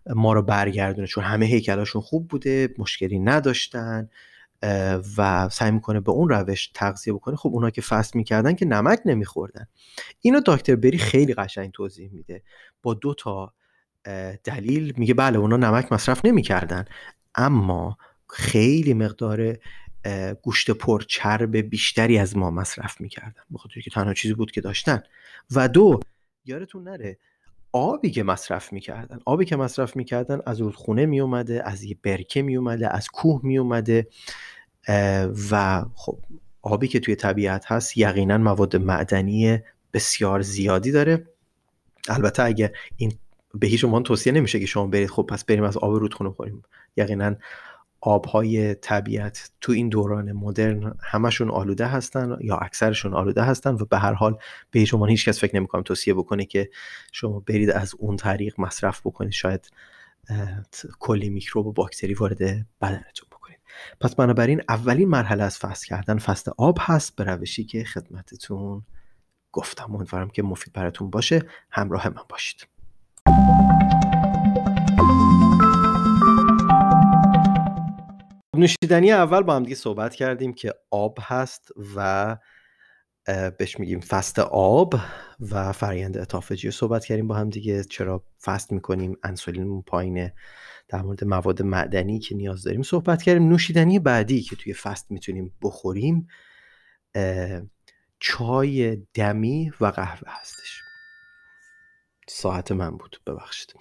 ما 0.07 0.33
رو 0.33 0.41
برگردونه. 0.41 1.07
چون 1.07 1.23
همه 1.23 1.45
هیکلاشون 1.45 2.01
خوب 2.01 2.27
بوده 2.27 2.73
مشکلی 2.77 3.19
نداشتن 3.19 4.09
و 5.17 5.49
سعی 5.49 5.71
می‌کنه 5.71 5.99
به 5.99 6.11
اون 6.11 6.29
روش 6.29 6.71
تغذیه 6.73 7.13
بکنه. 7.13 7.35
خب 7.35 7.49
اونا 7.49 7.69
که 7.69 7.81
فست 7.81 8.15
می‌کردن 8.15 8.53
که 8.53 8.65
نمک 8.65 8.99
نمیخوردن. 9.05 9.67
اینو 10.21 10.41
دکتر 10.45 10.75
بری 10.75 10.97
خیلی 10.97 11.33
قشنگ 11.33 11.71
توضیح 11.71 12.09
میده. 12.13 12.43
با 12.81 12.93
دو 12.93 13.13
تا 13.13 13.53
دلیل 14.43 14.93
میگه 14.97 15.13
بله 15.13 15.37
اونا 15.37 15.57
نمک 15.57 15.91
مصرف 15.91 16.25
نمی‌کردن. 16.25 16.85
اما 17.35 17.97
خیلی 18.29 18.93
مقدار 18.93 19.57
گوشت 20.41 20.71
پر 20.71 21.01
چرب 21.01 21.57
بیشتری 21.57 22.17
از 22.17 22.37
ما 22.37 22.51
مصرف 22.51 23.01
می‌کردن. 23.01 23.41
بخاطر 23.53 23.81
که 23.81 23.91
تنها 23.91 24.13
چیزی 24.13 24.33
بود 24.33 24.51
که 24.51 24.61
داشتن. 24.61 25.03
و 25.51 25.67
دو 25.67 25.99
یارتون 26.45 26.83
نره 26.83 27.17
آبی 27.75 28.11
که 28.11 28.23
مصرف 28.23 28.73
می‌کردن. 28.73 29.19
آبی 29.25 29.45
که 29.45 29.55
مصرف 29.55 29.95
می‌کردن 29.95 30.39
از 30.45 30.61
رودخونه 30.61 31.05
میومده 31.05 31.61
از 31.65 31.83
یه 31.83 31.97
برکه 32.03 32.41
میومده 32.41 32.93
از 32.95 33.07
کوه 33.07 33.39
میومده 33.43 34.07
و 35.51 35.85
خب 35.95 36.17
آبی 36.61 36.87
که 36.87 36.99
توی 36.99 37.15
طبیعت 37.15 37.71
هست 37.71 37.97
یقینا 37.97 38.37
مواد 38.37 38.75
معدنی 38.75 39.59
بسیار 39.93 40.41
زیادی 40.41 40.91
داره. 40.91 41.27
البته 42.09 42.43
اگه 42.43 42.73
این 42.97 43.13
به 43.53 43.67
هیچ 43.67 43.85
عنوان 43.85 44.03
توصیه 44.03 44.33
نمیشه 44.33 44.59
که 44.59 44.65
شما 44.65 44.87
برید 44.87 45.09
خب 45.09 45.23
پس 45.29 45.45
بریم 45.45 45.63
از 45.63 45.77
آب 45.77 45.93
رودخونه 45.93 46.29
خوریم 46.29 46.63
یقینا 46.97 47.35
آبهای 48.05 48.75
طبیعت 48.75 49.51
تو 49.61 49.71
این 49.71 49.89
دوران 49.89 50.31
مدرن 50.31 50.93
همشون 51.03 51.51
آلوده 51.51 51.85
هستن 51.85 52.37
یا 52.41 52.55
اکثرشون 52.55 53.13
آلوده 53.13 53.43
هستن 53.43 53.73
و 53.73 53.85
به 53.85 53.97
هر 53.97 54.13
حال 54.13 54.37
به 54.71 54.85
عنوان 54.93 55.09
هیچ 55.09 55.29
کس 55.29 55.39
فکر 55.39 55.55
نمی‌کنم 55.55 55.81
توصیه 55.81 56.13
بکنه 56.13 56.45
که 56.45 56.69
شما 57.11 57.39
برید 57.39 57.69
از 57.69 57.95
اون 57.99 58.15
طریق 58.15 58.59
مصرف 58.59 59.01
بکنید. 59.01 59.31
شاید 59.31 59.69
کلی 60.99 61.29
میکروب 61.29 61.67
و 61.67 61.71
باکتری 61.71 62.13
وارد 62.13 62.39
بدنتون 62.81 63.27
بکنید. 63.31 63.59
پس 64.01 64.15
بنابراین 64.15 64.61
اولین 64.69 65.09
مرحله 65.09 65.43
از 65.43 65.57
فست 65.57 65.85
کردن 65.85 66.17
فست 66.17 66.49
آب 66.57 66.77
هست 66.81 67.15
به 67.15 67.23
روشی 67.23 67.63
که 67.63 67.83
خدمتتون 67.83 68.81
گفتم. 69.51 69.95
امیدوارم 69.95 70.29
که 70.29 70.43
مفید 70.43 70.73
براتون 70.73 71.09
باشه. 71.09 71.41
همراه 71.71 72.09
من 72.09 72.23
باشید. 72.29 72.74
نوشیدنی 78.57 79.11
اول 79.11 79.41
با 79.41 79.55
هم 79.55 79.63
دیگه 79.63 79.75
صحبت 79.75 80.15
کردیم 80.15 80.53
که 80.53 80.73
آب 80.91 81.17
هست 81.21 81.69
و 81.95 82.37
بهش 83.57 83.79
میگیم 83.79 83.99
فست 83.99 84.39
آب 84.39 84.95
و 85.51 85.71
فرایند 85.71 86.17
اتافجی 86.17 86.71
صحبت 86.71 87.05
کردیم 87.05 87.27
با 87.27 87.35
هم 87.35 87.49
دیگه. 87.49 87.83
چرا 87.83 88.23
فست 88.43 88.71
می‌کنیم؟ 88.71 89.17
انسولینمون 89.23 89.81
پایینه. 89.81 90.33
در 90.87 91.01
مورد 91.01 91.23
مواد 91.23 91.61
معدنی 91.61 92.19
که 92.19 92.35
نیاز 92.35 92.63
داریم 92.63 92.83
صحبت 92.83 93.23
کردیم. 93.23 93.49
نوشیدنی 93.49 93.99
بعدی 93.99 94.41
که 94.41 94.55
توی 94.55 94.73
فست 94.73 95.11
می‌تونیم 95.11 95.53
بخوریم 95.61 96.27
چای 98.19 98.95
دمی 99.13 99.71
و 99.81 99.85
قهوه 99.85 100.27
هستش. 100.27 100.81
ساعت 102.27 102.71
من 102.71 102.97
بود. 102.97 103.21
ببخشید. 103.27 103.75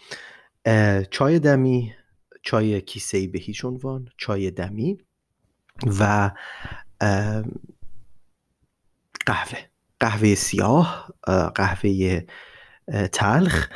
چای 1.11 1.39
دمی 1.39 1.95
چای 2.45 2.81
کیسه 2.81 3.29
به 3.29 3.39
هیچ 3.39 3.65
عنوان 3.65 4.09
چای 4.17 4.51
دمی 4.51 4.99
و 6.01 6.31
قهوه. 9.27 9.59
قهوه 10.01 10.35
سیاه 10.35 11.15
قهوه 11.55 12.23
تلخ. 13.13 13.69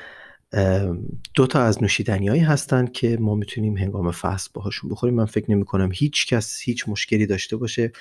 دو 1.35 1.47
تا 1.47 1.63
از 1.63 1.83
نوشیدنی 1.83 2.29
هایی 2.29 2.43
هستن 2.43 2.87
که 2.87 3.17
ما 3.21 3.35
می‌تونیم 3.35 3.77
هنگام 3.77 4.11
فصل 4.11 4.51
باهاشون 4.55 4.91
بخوریم. 4.91 5.15
من 5.15 5.27
فکر 5.27 5.51
نمی 5.51 5.65
کنم 5.65 5.91
هیچ 5.95 6.27
کس 6.27 6.61
هیچ 6.63 6.89
مشکلی 6.89 7.27
داشته 7.27 7.57
باشه 7.57 7.93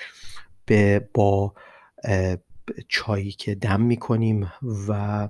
به 0.65 1.09
با 1.13 1.53
چایی 2.87 3.31
که 3.31 3.55
دم 3.55 3.81
می‌کنیم 3.81 4.51
و 4.87 5.29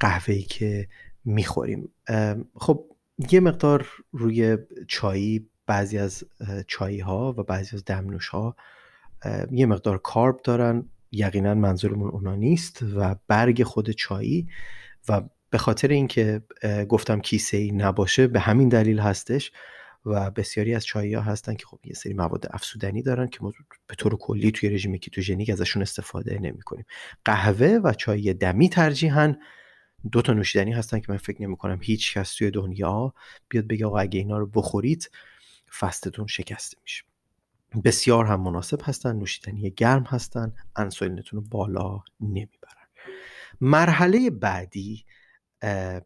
قهوه‌ای 0.00 0.42
که 0.42 0.88
می‌خوریم. 1.24 1.88
خب 2.54 2.84
یه 3.30 3.40
مقدار 3.40 3.88
روی 4.12 4.58
چایی 4.88 5.48
بعضی 5.66 5.98
از 5.98 6.24
چایی 6.66 7.00
ها 7.00 7.34
و 7.38 7.42
بعضی 7.42 7.76
از 7.76 7.84
دمنوش 7.84 8.28
ها 8.28 8.56
یه 9.50 9.66
مقدار 9.66 9.98
کارب 9.98 10.40
دارن. 10.44 10.88
یقینا 11.12 11.54
منظورمون 11.54 12.10
اونا 12.10 12.34
نیست 12.34 12.82
و 12.96 13.16
برگ 13.28 13.62
خود 13.62 13.90
چایی 13.90 14.48
و 15.08 15.22
به 15.50 15.58
خاطر 15.58 15.88
اینکه 15.88 16.42
گفتم 16.88 17.20
کیسه 17.20 17.56
ای 17.56 17.72
نباشه 17.72 18.26
به 18.26 18.40
همین 18.40 18.68
دلیل 18.68 18.98
هستش 18.98 19.52
و 20.06 20.30
بسیاری 20.30 20.74
از 20.74 20.86
چایی 20.86 21.14
ها 21.14 21.22
هستن 21.22 21.54
که 21.54 21.66
خب 21.66 21.78
یه 21.84 21.92
سری 21.92 22.14
مواد 22.14 22.46
افسودنی 22.50 23.02
دارن 23.02 23.26
که 23.26 23.38
ما 23.42 23.52
به 23.86 23.94
طور 23.94 24.16
کلی 24.16 24.50
توی 24.50 24.68
رژیم 24.70 24.96
کیتوژنیک 24.96 25.50
ازشون 25.50 25.82
استفاده 25.82 26.38
نمی 26.38 26.62
کنیم 26.62 26.86
قهوه 27.24 27.80
و 27.84 27.92
چای 27.92 28.34
دمی 28.34 28.68
ترجیحاً 28.68 29.34
دو 30.12 30.22
تا 30.22 30.32
نوشیدنی 30.32 30.72
هستن 30.72 31.00
که 31.00 31.12
من 31.12 31.18
فکر 31.18 31.42
نمی 31.42 31.56
کنم 31.56 31.78
هیچ 31.82 32.14
کس 32.18 32.34
توی 32.34 32.50
دنیا 32.50 33.14
بیاد 33.48 33.66
بگه 33.66 33.86
آقا 33.86 33.98
اگه 33.98 34.18
اینا 34.18 34.38
رو 34.38 34.46
بخورید 34.46 35.10
فستتون 35.80 36.26
شکسته 36.26 36.76
میشه. 36.82 37.04
بسیار 37.84 38.26
هم 38.26 38.40
مناسب 38.40 38.80
هستن 38.84 39.16
نوشیدنی 39.16 39.70
گرم 39.70 40.02
هستن 40.02 40.52
انسولینتون 40.76 41.40
رو 41.40 41.46
بالا 41.50 42.00
نمی‌برن. 42.20 42.86
مرحله 43.60 44.30
بعدی 44.30 45.04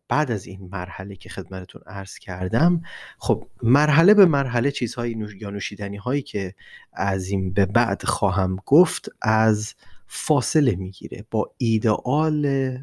بعد 0.09 0.31
از 0.31 0.47
این 0.47 0.69
مرحله 0.73 1.17
که 1.17 1.29
خدمتتون 1.29 1.83
عرض 1.87 2.19
کردم 2.19 2.83
خب 3.19 3.49
مرحله 3.63 4.15
به 4.15 4.27
مرحله 4.27 4.71
چیزهایی 4.71 5.27
یا 5.41 5.51
نوشیدنی 5.51 5.97
هایی 5.97 6.23
که 6.23 6.55
از 6.93 7.29
این 7.29 7.53
به 7.53 7.67
بعد 7.67 8.05
خواهم 8.05 8.57
گفت 8.67 9.09
از 9.23 9.75
فاصله 10.12 10.76
می‌گیره. 10.76 11.26
با 11.31 11.55
ایدئال 11.59 12.79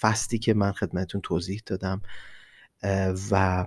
فستی 0.00 0.38
که 0.38 0.54
من 0.54 0.72
خدمتون 0.72 1.20
توضیح 1.20 1.62
دادم 1.66 2.02
و 3.30 3.66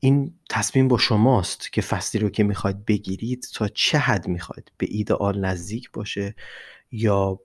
این 0.00 0.34
تصمیم 0.50 0.88
با 0.88 0.98
شماست 0.98 1.72
که 1.72 1.82
فستی 1.82 2.18
رو 2.18 2.28
که 2.28 2.44
می‌خواید 2.44 2.84
بگیرید 2.84 3.46
تا 3.54 3.68
چه 3.68 3.98
حد 3.98 4.28
می‌خواید 4.28 4.72
به 4.78 4.86
ایدئال 4.90 5.44
نزدیک 5.44 5.90
باشه 5.92 6.34
یا 6.90 7.40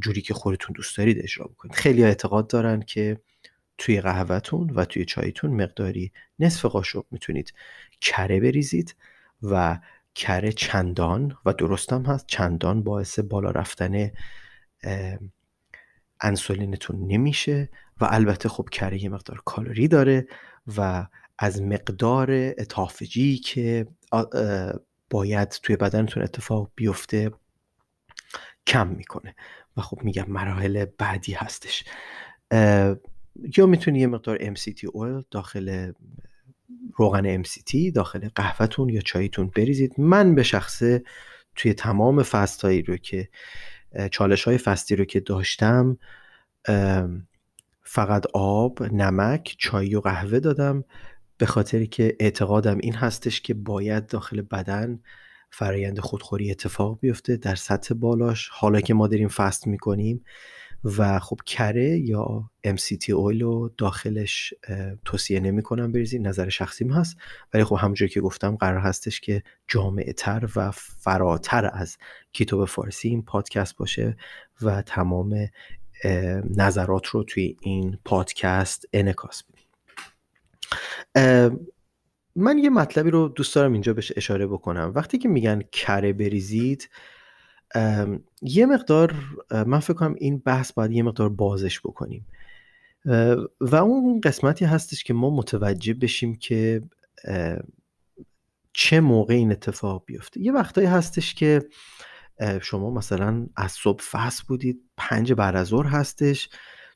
جوری 0.00 0.20
که 0.20 0.34
خودتون 0.34 0.72
دوست 0.76 0.96
دارید 0.96 1.18
اجرا 1.22 1.46
بکنید. 1.46 1.74
خیلی 1.74 2.04
اعتقاد 2.04 2.46
دارن 2.46 2.80
که 2.82 3.20
توی 3.78 4.00
قهوهتون 4.00 4.70
و 4.70 4.84
توی 4.84 5.04
چایتون 5.04 5.50
مقداری 5.50 6.12
نصف 6.38 6.64
قاشق 6.64 7.04
می‌تونید 7.10 7.52
کره 8.00 8.40
بریزید 8.40 8.96
و 9.42 9.78
کره 10.16 10.52
چندان 10.52 11.36
و 11.44 11.52
درستم 11.52 12.02
هست. 12.02 12.26
چندان 12.26 12.82
باعث 12.82 13.18
بالا 13.18 13.50
رفتن 13.50 14.10
انسولینتون 16.20 17.06
نمیشه 17.06 17.70
و 18.00 18.08
البته 18.10 18.48
خب 18.48 18.68
کره 18.72 19.02
یه 19.02 19.08
مقدار 19.08 19.42
کالری 19.44 19.88
داره 19.88 20.26
و 20.76 21.06
از 21.38 21.62
مقدار 21.62 22.30
اتافجی 22.58 23.38
که 23.38 23.86
باید 25.10 25.48
توی 25.48 25.76
بدنتون 25.76 26.22
اتفاق 26.22 26.70
بیفته 26.74 27.30
کم 28.66 28.88
می‌کنه. 28.88 29.34
و 29.76 29.80
خب 29.80 30.02
میگم 30.02 30.24
مراحل 30.28 30.84
بعدی 30.98 31.32
هستش. 31.32 31.84
یا 33.56 33.66
می‌تونی 33.66 33.98
یه 33.98 34.06
مقدار 34.06 34.54
MCT 34.54 34.86
oil 34.86 35.24
داخل 35.30 35.92
روغن 36.94 37.42
MCT 37.42 37.92
داخل 37.94 38.28
قهوهتون 38.34 38.88
یا 38.88 39.00
چایتون 39.00 39.50
بریزید. 39.56 39.94
من 39.98 40.34
به 40.34 40.42
شخصه 40.42 41.02
توی 41.56 41.74
تمام 41.74 42.22
فست 42.22 42.62
هایی 42.62 42.82
رو 42.82 42.96
که 42.96 43.28
چالش 44.10 44.44
های 44.44 44.58
فستی 44.58 44.96
رو 44.96 45.04
که 45.04 45.20
داشتم 45.20 45.98
فقط 47.82 48.26
آب، 48.34 48.82
نمک، 48.82 49.56
چای 49.58 49.94
و 49.94 50.00
قهوه 50.00 50.40
دادم. 50.40 50.84
به 51.38 51.46
خاطری 51.46 51.86
که 51.86 52.16
اعتقادم 52.20 52.78
این 52.78 52.94
هستش 52.94 53.40
که 53.40 53.54
باید 53.54 54.06
داخل 54.06 54.40
بدن 54.40 55.00
فرایند 55.50 56.00
خودخوری 56.00 56.50
اتفاق 56.50 56.98
بیفته 57.00 57.36
در 57.36 57.54
سطح 57.54 57.94
بالاش. 57.94 58.48
حالا 58.48 58.80
که 58.80 58.94
ما 58.94 59.06
داریم 59.06 59.28
فست 59.28 59.66
می‌کنیم 59.66 60.24
و 60.84 61.18
خب 61.18 61.38
کره 61.46 61.98
یا 61.98 62.50
MCT 62.66 63.10
اویل 63.10 63.42
رو 63.42 63.70
داخلش 63.78 64.54
توصیه 65.04 65.40
نمی 65.40 65.62
کنم 65.62 65.92
بریزید 65.92 66.26
نظر 66.26 66.48
شخصیم 66.48 66.92
هست. 66.92 67.16
ولی 67.54 67.64
خب 67.64 67.76
همونجور 67.76 68.08
که 68.08 68.20
گفتم 68.20 68.56
قرار 68.56 68.80
هستش 68.80 69.20
که 69.20 69.42
جامعه 69.68 70.12
تر 70.12 70.48
و 70.56 70.70
فراتر 70.70 71.70
از 71.72 71.96
کیتو 72.32 72.58
به 72.58 72.66
فارسی 72.66 73.08
این 73.08 73.22
پادکست 73.22 73.76
باشه 73.76 74.16
و 74.62 74.82
تمام 74.82 75.48
نظرات 76.56 77.06
رو 77.06 77.24
توی 77.24 77.56
این 77.60 77.98
پادکست 78.04 78.84
انکاس 78.92 79.42
بدیم. 79.42 79.66
من 82.36 82.58
یه 82.58 82.70
مطلبی 82.70 83.10
رو 83.10 83.28
دوست 83.28 83.54
دارم 83.54 83.72
اینجا 83.72 83.94
بهش 83.94 84.12
اشاره 84.16 84.46
بکنم. 84.46 84.92
وقتی 84.94 85.18
که 85.18 85.28
میگن 85.28 85.62
کره 85.72 86.12
بریزید 86.12 86.88
یه 88.42 88.66
مقدار 88.66 89.14
من 89.50 89.78
فکر 89.78 89.94
کنم 89.94 90.14
این 90.18 90.38
بحث 90.38 90.72
باید 90.72 90.92
یه 90.92 91.02
مقدار 91.02 91.28
بازش 91.28 91.80
بکنیم. 91.80 92.26
و 93.60 93.76
اون 93.76 94.20
قسمتی 94.20 94.64
هستش 94.64 95.04
که 95.04 95.14
ما 95.14 95.30
متوجه 95.30 95.94
بشیم 95.94 96.34
که 96.34 96.82
چه 98.72 99.00
موقع 99.00 99.34
این 99.34 99.52
اتفاق 99.52 100.02
بیفته. 100.06 100.40
یه 100.40 100.52
وقتایی 100.52 100.86
هستش 100.86 101.34
که 101.34 101.62
شما 102.62 102.90
مثلا 102.90 103.46
از 103.56 103.72
صبح 103.72 104.02
فصل 104.02 104.44
بودید 104.48 104.80
پنج 104.96 105.32
بعد 105.32 105.56
از 105.56 105.66
ظهر 105.66 105.86
هستش 105.86 106.48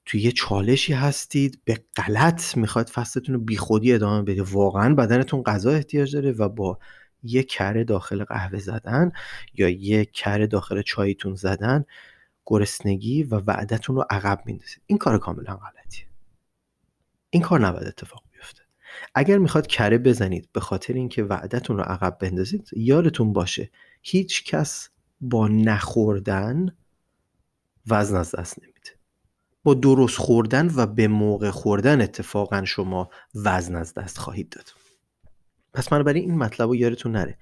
توی 0.05 0.21
یه 0.21 0.33
چالشی 0.33 0.93
هستید 0.93 1.61
به 1.65 1.85
غلط 1.97 2.57
می‌خواد 2.57 2.89
فصلتون 2.89 3.35
رو 3.35 3.41
بیخودی 3.41 3.93
ادامه 3.93 4.23
بدید. 4.23 4.41
واقعا 4.41 4.95
بدنتون 4.95 5.43
غذا 5.43 5.71
احتیاج 5.71 6.15
داره 6.15 6.33
و 6.33 6.49
با 6.49 6.79
یه 7.23 7.43
کره 7.43 7.85
داخل 7.85 8.25
قهوه 8.25 8.59
زدن 8.59 9.13
یا 9.55 9.69
یه 9.69 10.05
کره 10.05 10.47
داخل 10.47 10.83
چایتون 10.83 11.35
زدن 11.35 11.85
گرسنگی 12.47 13.23
و 13.23 13.37
وعدتون 13.37 13.97
رو 13.97 14.05
عقب 14.11 14.43
میندازید 14.47 14.83
این 14.87 14.99
کار 14.99 15.19
کاملا 15.19 15.57
غلطیه. 15.57 16.07
این 17.31 17.43
کار 17.43 17.61
نباید 17.61 17.87
اتفاق 17.87 18.23
بیفته. 18.33 18.63
اگر 19.15 19.39
می‌خواد 19.39 19.67
کره 19.67 19.99
بزنید 19.99 20.49
به 20.53 20.61
خاطر 20.61 20.95
اینکه 20.95 21.23
وعدتون 21.23 21.77
رو 21.77 21.83
عقب 21.83 22.19
بندازید 22.21 22.71
یادتون 22.73 23.33
باشه 23.33 23.71
هیچ 24.03 24.45
کس 24.45 24.89
با 25.21 25.49
نخوردن 25.49 26.77
وزن 27.87 28.17
از 28.17 28.35
دست 28.35 28.59
نمیده. 28.63 28.91
با 29.63 29.75
درست 29.75 30.19
خوردن 30.19 30.71
و 30.77 30.87
به 30.87 31.09
موقع 31.09 31.51
خوردن 31.51 32.01
اتفاقا 32.01 32.65
شما 32.65 33.11
وزن 33.35 33.75
از 33.75 33.95
دست 33.95 34.19
خواهید 34.19 34.49
داد. 34.49 34.73
پس 35.75 35.89
بنابراین 35.89 36.31
این 36.31 36.39
مطلب 36.39 36.69
رو 36.69 36.77
یادتون 36.77 37.13
نره. 37.13 37.39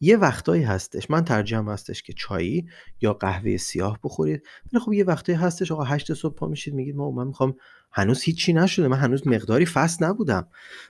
یه 0.00 0.16
وقتایی 0.16 0.62
هستش 0.62 1.10
من 1.10 1.24
ترجیحم 1.24 1.68
هستش 1.68 2.02
که 2.02 2.12
چایی 2.12 2.68
یا 3.00 3.12
قهوه 3.12 3.56
سیاه 3.56 3.98
بخورید. 4.04 4.42
ولی 4.72 4.80
خب 4.84 4.92
یه 4.92 5.04
وقتایی 5.04 5.38
هستش 5.38 5.72
آقا 5.72 5.84
هشت 5.84 6.14
صبح 6.14 6.34
پا 6.34 6.46
میشید 6.46 6.74
میگید 6.74 6.96
ما 6.96 7.10
من 7.10 7.26
می‌خوام 7.26 7.56
هنوز 7.92 8.22
هیچی 8.22 8.52
نشده. 8.52 8.88
من 8.88 8.98
هنوز 8.98 9.26
مقداری 9.26 9.66
فست 9.66 10.02
نبودم. 10.02 10.48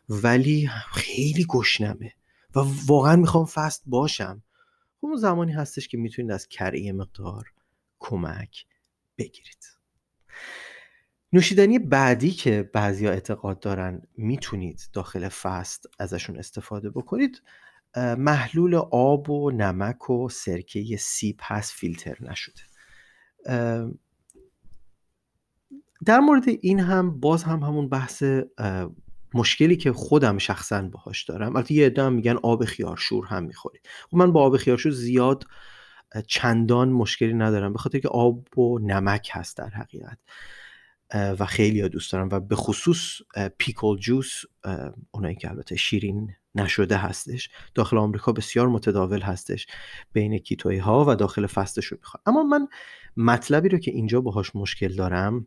ولی 0.09 0.70
خیلی 0.92 1.46
گشنمه 1.48 2.12
و 2.57 2.61
واقعا 2.87 3.16
می‌خوام 3.16 3.44
فست 3.44 3.83
باشم. 3.87 4.42
خب 5.01 5.07
اون 5.07 5.16
زمانی 5.16 5.53
هستش 5.53 5.88
که 5.88 5.96
می‌تونید 5.96 6.31
از 6.31 6.48
کره 6.48 6.92
مقدار 6.92 7.53
کمک 7.98 8.66
بگیرید. 9.18 9.64
نوشیدنی 11.32 11.78
بعدی 11.78 12.30
که 12.30 12.70
بعضیا 12.72 13.10
اعتقاد 13.10 13.60
دارن 13.60 14.02
می‌تونید 14.16 14.82
داخل 14.92 15.28
فست 15.28 15.86
ازشون 15.98 16.38
استفاده 16.38 16.90
بکنید 16.90 17.42
محلول 17.96 18.74
آب 18.90 19.30
و 19.30 19.50
نمک 19.50 20.10
و 20.10 20.28
سرکه 20.28 20.96
سیب 20.96 21.40
هست 21.42 21.72
فیلتر 21.72 22.16
نشده. 22.20 22.60
در 26.06 26.20
مورد 26.20 26.44
این 26.60 26.80
هم 26.80 27.20
باز 27.20 27.44
هم 27.44 27.62
همون 27.62 27.88
بحث 27.88 28.24
مشکلی 29.34 29.76
که 29.76 29.92
خودم 29.92 30.38
شخصا 30.38 30.82
باهاش 30.82 31.24
دارم. 31.24 31.56
البته 31.56 31.74
یه 31.74 31.86
عده 31.86 32.08
میگن 32.08 32.36
آب 32.42 32.64
خیارشور 32.64 33.26
هم 33.26 33.44
می‌خورید 33.44 33.88
خب 34.10 34.16
من 34.16 34.32
با 34.32 34.42
آب 34.42 34.56
خیارشور 34.56 34.92
زیاد 34.92 35.44
چندان 36.26 36.88
مشکلی 36.88 37.34
ندارم 37.34 37.72
به 37.72 37.78
خاطر 37.78 37.98
که 37.98 38.08
آب 38.08 38.58
و 38.58 38.78
نمک 38.78 39.30
هست 39.32 39.56
در 39.56 39.68
حقیقت. 39.68 40.18
و 41.14 41.47
خیلی 41.47 41.88
دوست 41.88 42.12
دارم 42.12 42.29
و 42.33 42.40
به 42.40 42.57
خصوص 42.57 43.21
پیکل 43.59 43.97
جوس 43.99 44.42
اونایی 45.11 45.37
که 45.37 45.51
البته 45.51 45.77
شیرین 45.77 46.35
نشده 46.55 46.97
هستش 46.97 47.51
داخل 47.75 47.99
آمریکا 47.99 48.33
بسیار 48.33 48.68
متداول 48.68 49.21
هستش 49.21 49.66
بین 50.12 50.38
کیتوی 50.38 50.79
ها 50.79 51.05
و 51.09 51.16
داخل 51.16 51.47
فستش 51.47 51.87
رو 51.87 51.97
می‌خوام 52.01 52.23
اما 52.27 52.42
من 52.42 52.68
مطلبی 53.16 53.68
رو 53.68 53.79
که 53.79 53.90
اینجا 53.90 54.21
باهاش 54.21 54.57
مشکل 54.57 54.97
دارم 54.97 55.47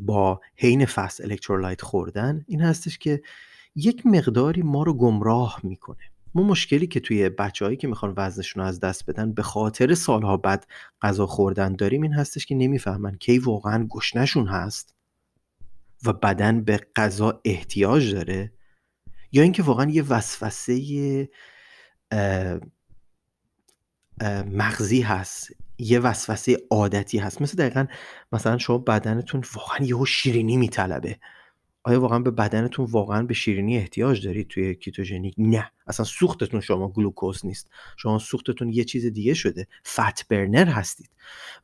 با 0.00 0.40
حین 0.56 0.86
فست 0.86 1.20
الکترولایت 1.20 1.82
خوردن 1.82 2.44
این 2.48 2.60
هستش 2.60 2.98
که 2.98 3.22
یک 3.74 4.06
مقداری 4.06 4.62
ما 4.62 4.82
رو 4.82 4.94
گمراه 4.94 5.60
می‌کنه. 5.62 6.10
ما 6.36 6.42
مشکلی 6.42 6.86
که 6.86 7.00
توی 7.00 7.28
بچههایی 7.28 7.76
که 7.76 7.88
می‌خوان 7.88 8.14
وزنشون 8.16 8.62
رو 8.62 8.68
از 8.68 8.80
دست 8.80 9.10
بدن 9.10 9.32
به 9.32 9.42
خاطر 9.42 9.94
سالها 9.94 10.36
بعد 10.36 10.66
غذا 11.02 11.26
خوردن 11.26 11.76
داریم 11.76 12.02
این 12.02 12.12
هستش 12.12 12.46
که 12.46 12.54
نمی‌فهمن 12.54 13.16
کی 13.16 13.38
واقعا 13.38 13.86
گشنشون 13.90 14.46
هست 14.46 14.94
و 16.04 16.12
بدن 16.12 16.64
به 16.64 16.80
غذا 16.96 17.40
احتیاج 17.44 18.14
داره 18.14 18.52
یا 19.32 19.42
اینکه 19.42 19.62
واقعا 19.62 19.90
یه 19.90 20.02
وسوسه 20.02 21.28
مغزی 24.46 25.00
هست 25.00 25.50
یه 25.78 26.00
وسوسه 26.00 26.56
عادتی 26.70 27.18
هست. 27.18 27.42
مثل 27.42 27.56
دقیقا 27.56 27.86
مثلا 28.32 28.58
شما 28.58 28.78
بدنتون 28.78 29.42
واقعا 29.54 29.86
یهو 29.86 30.06
شیرینی 30.06 30.56
میطلبه. 30.56 31.18
آیا 31.86 32.00
واقعا 32.00 32.18
به 32.18 32.30
بدنتون 32.30 32.86
واقعا 32.90 33.22
به 33.22 33.34
شیرینی 33.34 33.76
احتیاج 33.76 34.26
دارید 34.26 34.48
توی 34.48 34.74
کیتوژنیک؟ 34.74 35.34
نه 35.38 35.70
اصلا 35.86 36.04
سوختتون 36.04 36.60
شما 36.60 36.88
گلوکوز 36.88 37.46
نیست. 37.46 37.70
شما 37.96 38.18
سوختتون 38.18 38.72
یه 38.72 38.84
چیز 38.84 39.06
دیگه 39.06 39.34
شده 39.34 39.66
فت 39.84 40.28
برنر 40.28 40.64
هستید. 40.66 41.10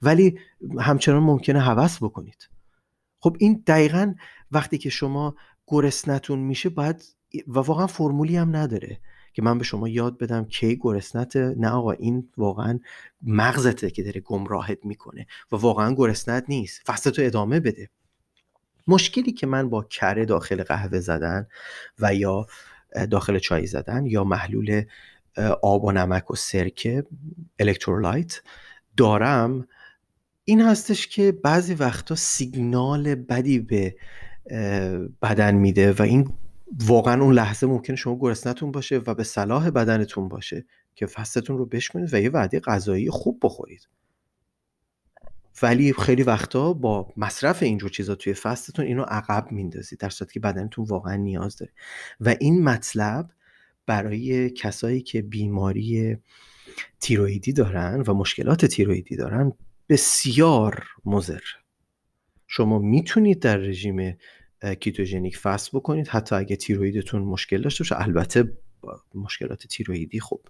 ولی 0.02 0.38
همچنان 0.80 1.22
ممکنه 1.22 1.60
هوس 1.60 1.96
بکنید. 2.02 2.48
خب 3.18 3.36
این 3.38 3.62
دقیقا 3.66 4.14
وقتی 4.52 4.78
که 4.78 4.90
شما 4.90 5.34
گرسنتون 5.66 6.38
میشه 6.38 6.68
باید 6.68 7.04
و 7.46 7.58
واقعا 7.58 7.86
فرمولی 7.86 8.36
هم 8.36 8.56
نداره 8.56 9.00
که 9.34 9.42
من 9.42 9.58
به 9.58 9.64
شما 9.64 9.88
یاد 9.88 10.18
بدم 10.18 10.44
کی 10.44 10.76
گرسنت 10.80 11.36
نه 11.36 11.68
آقا 11.68 11.92
این 11.92 12.28
واقعا 12.36 12.78
مغزته 13.22 13.90
که 13.90 14.02
داره 14.02 14.20
گمراهت 14.20 14.78
می‌کنه 14.84 15.26
و 15.52 15.56
واقعا 15.56 15.94
گرسنت 15.94 16.44
نیست. 16.48 16.82
فستتو 16.86 17.22
ادامه 17.22 17.60
بده. 17.60 17.88
مشکلی 18.86 19.32
که 19.32 19.46
من 19.46 19.68
با 19.68 19.82
کره 19.82 20.24
داخل 20.24 20.62
قهوه 20.62 21.00
زدن 21.00 21.46
و 21.98 22.14
یا 22.14 22.46
داخل 23.10 23.38
چای 23.38 23.66
زدن 23.66 24.06
یا 24.06 24.24
محلول 24.24 24.84
آب 25.62 25.84
و 25.84 25.92
نمک 25.92 26.30
و 26.30 26.34
سرکه 26.34 27.04
الکترولایت 27.58 28.42
دارم 28.96 29.68
این 30.44 30.60
هستش 30.60 31.06
که 31.06 31.32
بعضی 31.32 31.74
وقتا 31.74 32.14
سیگنال 32.14 33.14
بدی 33.14 33.58
به 33.58 33.96
بدن 35.22 35.54
میده 35.54 35.92
و 35.92 36.02
این 36.02 36.32
واقعا 36.86 37.22
اون 37.22 37.34
لحظه 37.34 37.66
ممکنه 37.66 37.96
شما 37.96 38.18
گرسنتون 38.18 38.72
باشه 38.72 39.00
و 39.06 39.14
به 39.14 39.24
صلاح 39.24 39.70
بدنتون 39.70 40.28
باشه 40.28 40.64
که 40.94 41.06
فستتون 41.06 41.58
رو 41.58 41.66
بشکنید 41.66 42.14
و 42.14 42.20
یه 42.20 42.30
وعده 42.30 42.60
غذایی 42.60 43.10
خوب 43.10 43.38
بخورید. 43.42 43.88
ولی 45.62 45.92
خیلی 45.92 46.22
وقتا 46.22 46.72
با 46.72 47.12
مصرف 47.16 47.62
اینجور 47.62 47.90
چیزا 47.90 48.14
توی 48.14 48.34
فستتون 48.34 48.84
اینو 48.84 49.02
عقب 49.02 49.52
میندازید 49.52 49.98
در 49.98 50.08
صورتی 50.08 50.34
که 50.34 50.40
بدنتون 50.40 50.84
واقعا 50.84 51.16
نیاز 51.16 51.56
داره. 51.56 51.72
و 52.20 52.34
این 52.40 52.64
مطلب 52.64 53.30
برای 53.86 54.50
کسایی 54.50 55.02
که 55.02 55.22
بیماری 55.22 56.16
تیرویدی 57.00 57.52
دارن 57.52 58.04
و 58.06 58.14
مشکلات 58.14 58.66
تیرویدی 58.66 59.16
دارن 59.16 59.52
بسیار 59.88 60.84
مضر. 61.04 61.40
شما 62.46 62.78
می‌تونید 62.78 63.40
در 63.40 63.56
رژیم 63.56 64.16
کیتوژنیک 64.80 65.38
فست 65.38 65.70
بکنید 65.72 66.08
حتی 66.08 66.34
اگه 66.34 66.56
تیرویدتون 66.56 67.22
مشکل 67.22 67.62
داشته 67.62 67.84
باشه 67.84 68.00
البته 68.00 68.58
مشکلات 69.14 69.66
تیرویدی 69.66 70.20
خب 70.20 70.40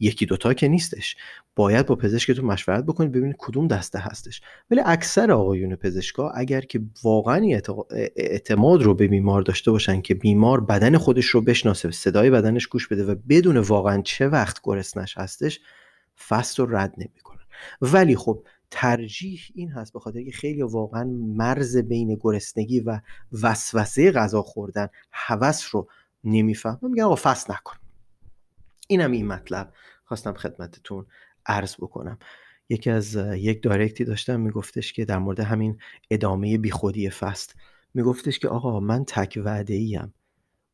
یکی 0.00 0.26
دوتا 0.26 0.54
که 0.54 0.68
نیستش. 0.68 1.16
باید 1.56 1.86
با 1.86 1.96
پزشکتون 1.96 2.44
مشورت 2.44 2.84
بکنید 2.84 3.12
ببینید 3.12 3.36
کدوم 3.38 3.68
دسته 3.68 3.98
هستش. 3.98 4.40
ولی 4.70 4.80
اکثر 4.84 5.30
آقایون 5.32 5.76
پزشکا 5.76 6.30
اگر 6.30 6.60
که 6.60 6.80
واقعا 7.02 7.60
اعتماد 8.16 8.82
رو 8.82 8.94
به 8.94 9.08
بیمار 9.08 9.42
داشته 9.42 9.70
باشن 9.70 10.00
که 10.00 10.14
بیمار 10.14 10.60
بدن 10.60 10.98
خودش 10.98 11.26
رو 11.26 11.40
بشناسه 11.40 11.90
صدای 11.90 12.30
بدنش 12.30 12.66
گوش 12.66 12.88
بده 12.88 13.04
و 13.04 13.14
بدون 13.28 13.56
واقعا 13.56 14.02
چه 14.02 14.28
وقت 14.28 14.60
گرسنش 14.64 15.18
هستش 15.18 15.60
فست 16.28 16.58
رو 16.58 16.76
رد 16.76 16.94
نمی‌کنن. 16.98 17.40
ولی 17.82 18.16
خب 18.16 18.44
ترجیح 18.70 19.40
این 19.54 19.70
هست 19.70 19.92
به 19.92 20.00
خاطر 20.00 20.22
که 20.22 20.32
خیلی 20.32 20.62
واقعا 20.62 21.04
مرز 21.36 21.76
بین 21.76 22.18
گرسنگی 22.20 22.80
و 22.80 23.00
وسوسه 23.42 24.12
غذا 24.12 24.42
خوردن 24.42 24.88
هوس 25.12 25.68
رو 25.72 25.88
نمی‌فهمم. 26.24 26.78
میگن 26.82 27.02
آقا 27.02 27.16
فست 27.16 27.50
نکن. 27.50 27.79
اینم 28.90 29.10
این 29.10 29.26
مطلب 29.26 29.72
خواستم 30.04 30.32
خدمتتون 30.32 31.06
عرض 31.46 31.74
بکنم. 31.74 32.18
یکی 32.68 32.90
از 32.90 33.14
یک 33.34 33.62
دایرکتی 33.62 34.04
داشتم 34.04 34.40
میگفتش 34.40 34.92
که 34.92 35.04
در 35.04 35.18
مورد 35.18 35.40
همین 35.40 35.78
ادامه 36.10 36.58
بیخودی 36.58 37.10
فست 37.10 37.54
میگفتش 37.94 38.38
که 38.38 38.48
آقا 38.48 38.80
من 38.80 39.04
تک 39.04 39.40
وعده 39.44 39.74
ایم 39.74 40.14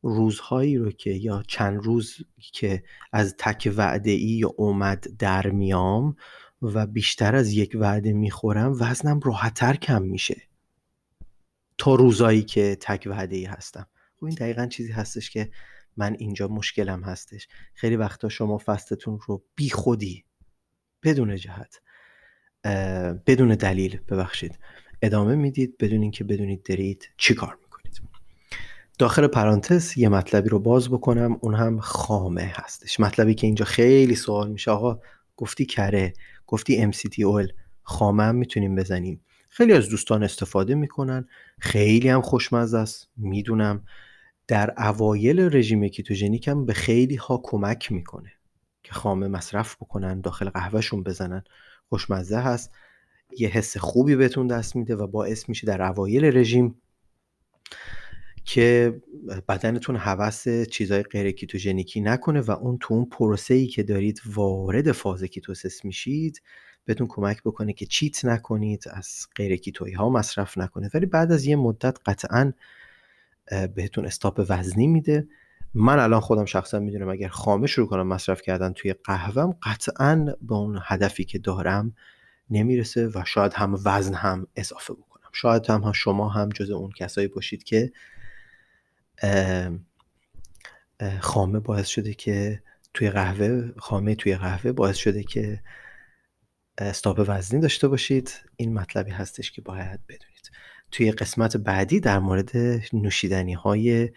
روزهایی 0.01 0.77
رو 0.77 0.91
که 0.91 1.09
یا 1.09 1.43
چند 1.47 1.83
روز 1.83 2.17
که 2.53 2.83
از 3.11 3.35
تک 3.37 3.73
وعده 3.77 4.11
ای 4.11 4.43
اومد 4.43 5.07
در 5.19 5.47
میام 5.49 6.15
و 6.61 6.87
بیشتر 6.87 7.35
از 7.35 7.53
یک 7.53 7.77
وعده 7.79 8.13
می‌خورم 8.13 8.71
وزنم 8.79 9.19
راحتتر 9.19 9.75
کم 9.75 10.01
میشه 10.01 10.41
تا 11.77 11.95
روزایی 11.95 12.41
که 12.41 12.77
تک 12.81 13.07
وعده 13.11 13.35
ای 13.35 13.45
هستم. 13.45 13.87
خب 14.19 14.25
این 14.25 14.35
دقیقا 14.35 14.65
چیزی 14.65 14.91
هستش 14.91 15.29
که 15.29 15.49
من 15.97 16.15
اینجا 16.19 16.47
مشکلم 16.47 17.03
هستش. 17.03 17.47
خیلی 17.73 17.95
وقتا 17.95 18.29
شما 18.29 18.57
فستتون 18.65 19.19
رو 19.25 19.43
بی 19.55 19.69
خودی 19.69 20.25
بدون 21.03 21.35
جهت 21.35 21.81
بدون 23.25 23.55
دلیل 23.55 23.99
ببخشید 24.09 24.59
ادامه 25.01 25.35
می‌دید. 25.35 25.77
بدون 25.77 26.01
اینکه 26.01 26.23
بدونید 26.23 26.63
دارید 26.63 27.09
چی 27.17 27.33
کار 27.33 27.57
می‌کنید. 27.61 28.01
داخل 28.99 29.27
پرانتز 29.27 29.97
یه 29.97 30.09
مطلبی 30.09 30.49
رو 30.49 30.59
باز 30.59 30.89
بکنم. 30.89 31.37
اون 31.41 31.55
هم 31.55 31.79
خامه 31.79 32.53
هستش. 32.55 32.99
مطلبی 32.99 33.35
که 33.35 33.47
اینجا 33.47 33.65
خیلی 33.65 34.15
سوال 34.15 34.51
میشه. 34.51 34.71
آقا 34.71 34.99
گفتی 35.37 35.65
کره 35.65 36.13
گفتی 36.47 36.91
MCT 36.91 37.19
خامه 37.83 38.23
هم 38.23 38.35
می‌تونیم 38.35 38.75
بزنیم. 38.75 39.21
خیلی 39.49 39.73
از 39.73 39.89
دوستان 39.89 40.23
استفاده 40.23 40.75
می‌کنن. 40.75 41.27
خیلی 41.59 42.09
هم 42.09 42.21
خوشمزه 42.21 42.77
است. 42.77 43.09
می‌دونم. 43.17 43.85
در 44.47 44.73
اوایل 44.77 45.39
رژیم 45.39 45.87
کیتوژنیک 45.87 46.47
هم 46.47 46.65
به 46.65 46.73
خیلی 46.73 47.15
ها 47.15 47.41
کمک 47.43 47.91
می‌کنه 47.91 48.31
که 48.83 48.93
خامه 48.93 49.27
مصرف 49.27 49.75
بکنن 49.75 50.21
داخل 50.21 50.49
قهوهشون 50.49 51.03
بزنن. 51.03 51.43
خوشمزه 51.89 52.37
هست. 52.37 52.71
یه 53.37 53.49
حس 53.49 53.77
خوبی 53.77 54.15
بهتون 54.15 54.47
دست 54.47 54.75
میده 54.75 54.95
و 54.95 55.07
باعث 55.07 55.49
میشه 55.49 55.67
در 55.67 55.81
اوایل 55.81 56.37
رژیم 56.37 56.81
که 58.45 59.01
بدنتون 59.49 59.95
هوس 59.95 60.47
چیزای 60.71 61.03
غیر 61.03 61.31
کیتوژنیکی 61.31 62.01
نکنه 62.01 62.41
و 62.41 62.51
اون 62.51 62.77
تو 62.81 62.93
اون 62.93 63.05
پروسه 63.05 63.53
ای 63.53 63.67
که 63.67 63.83
دارید 63.83 64.21
وارد 64.25 64.91
فاز 64.91 65.23
ketosis 65.23 65.85
میشید 65.85 66.41
بهتون 66.85 67.07
کمک 67.07 67.43
بکنه 67.43 67.73
که 67.73 67.85
cheat 67.85 68.25
نکنید 68.25 68.83
از 68.91 69.27
غیر 69.35 69.55
کیتویی 69.55 69.93
ها 69.93 70.09
مصرف 70.09 70.57
نکنید. 70.57 70.91
ولی 70.93 71.05
بعد 71.05 71.31
از 71.31 71.45
یه 71.45 71.55
مدت 71.55 71.97
قطعا 72.05 72.53
بهتون 73.75 74.05
stop 74.05 74.45
وزنی 74.49 74.87
میده. 74.87 75.27
من 75.73 75.99
الان 75.99 76.19
خودم 76.19 76.45
شخصا 76.45 76.79
می‌دونم 76.79 77.09
اگر 77.09 77.27
خامه 77.27 77.67
شروع 77.67 77.87
کنم 77.87 78.07
مصرف 78.07 78.41
کردن 78.41 78.73
توی 78.73 78.93
قهوهم 78.93 79.55
قطعا 79.63 80.35
به 80.41 80.55
اون 80.55 80.79
هدفی 80.83 81.25
که 81.25 81.39
دارم 81.39 81.95
نمی‌رسه 82.49 83.07
و 83.07 83.23
شاید 83.25 83.53
هم 83.53 83.79
وزن 83.85 84.13
هم 84.13 84.47
اضافه 84.55 84.93
بکنم. 84.93 85.29
شاید 85.33 85.69
هم 85.69 85.91
شما 85.91 86.29
هم 86.29 86.49
جز 86.49 86.69
اون 86.69 86.91
کسایی 86.91 87.27
باشید 87.27 87.63
که 87.63 87.91
خامه 91.19 91.59
باعث 91.59 91.87
شده 91.87 92.13
که 92.13 92.63
توی 92.93 93.09
قهوه 93.09 93.71
خامه 93.77 94.15
توی 94.15 94.35
قهوه 94.35 94.71
باعث 94.71 94.95
شده 94.95 95.23
که 95.23 95.63
استاپ 96.77 97.25
وزنی 97.27 97.61
داشته 97.61 97.87
باشید. 97.87 98.33
این 98.55 98.73
مطلبی 98.73 99.11
هستش 99.11 99.51
که 99.51 99.61
باید 99.61 99.99
بدونید. 100.07 100.36
توی 100.91 101.11
قسمت 101.11 101.57
بعدی 101.57 101.99
در 101.99 102.19
مورد 102.19 102.51
نوشیدنی 102.93 103.53
های 103.53 104.11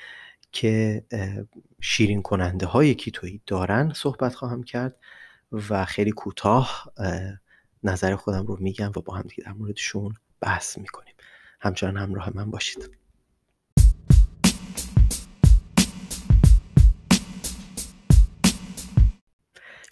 که 0.53 1.05
شیرین 1.81 2.23
کننده 2.23 2.67
های 2.67 2.95
کیتویی 2.95 3.43
دارن 3.47 3.93
صحبت 3.93 4.35
خواهم 4.35 4.63
کرد 4.63 4.97
و 5.53 5.85
خیلی 5.85 6.11
کوتاه 6.11 6.93
نظر 7.83 8.17
خودم 8.17 8.47
رو 8.47 8.57
میگم 8.61 8.93
و 8.97 9.01
با 9.01 9.15
هم 9.15 9.23
دیگه 9.23 9.45
در 9.45 9.53
موردشون 9.53 10.15
بحث 10.41 10.79
می‌کنیم. 10.79 11.15
همچنان 11.61 11.97
همراه 11.97 12.31
من 12.37 12.51
باشید. 12.51 13.00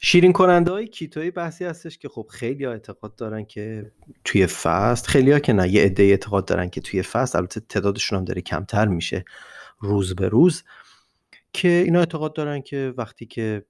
شیرین 0.00 0.32
کننده 0.32 0.70
های 0.70 0.87
کیتوی 0.87 1.30
بحثی 1.30 1.64
هستش 1.64 1.98
که 1.98 2.08
خب 2.08 2.26
خیلی 2.30 2.64
ها 2.64 2.72
اعتقاد 2.72 3.16
دارن 3.16 3.44
که 3.44 3.92
توی 4.24 4.46
فست 4.46 5.06
خیلی 5.06 5.32
ها 5.32 5.38
که 5.38 5.52
نه 5.52 5.68
یه 5.68 5.82
عده 5.82 6.02
اعتقاد 6.02 6.44
دارن 6.44 6.70
که 6.70 6.80
توی 6.80 7.02
فست 7.02 7.37
البته 7.37 7.61
تعدادشون 7.61 8.18
هم 8.18 8.24
داره 8.24 8.40
کمتر 8.40 8.88
میشه 8.88 9.24
روز 9.80 10.14
به 10.14 10.28
روز 10.28 10.64
که 11.52 11.68
اینا 11.68 11.98
اعتقاد 11.98 12.32
دارن 12.32 12.62
که 12.62 12.94
وقتی 12.96 13.26
که 13.26 13.64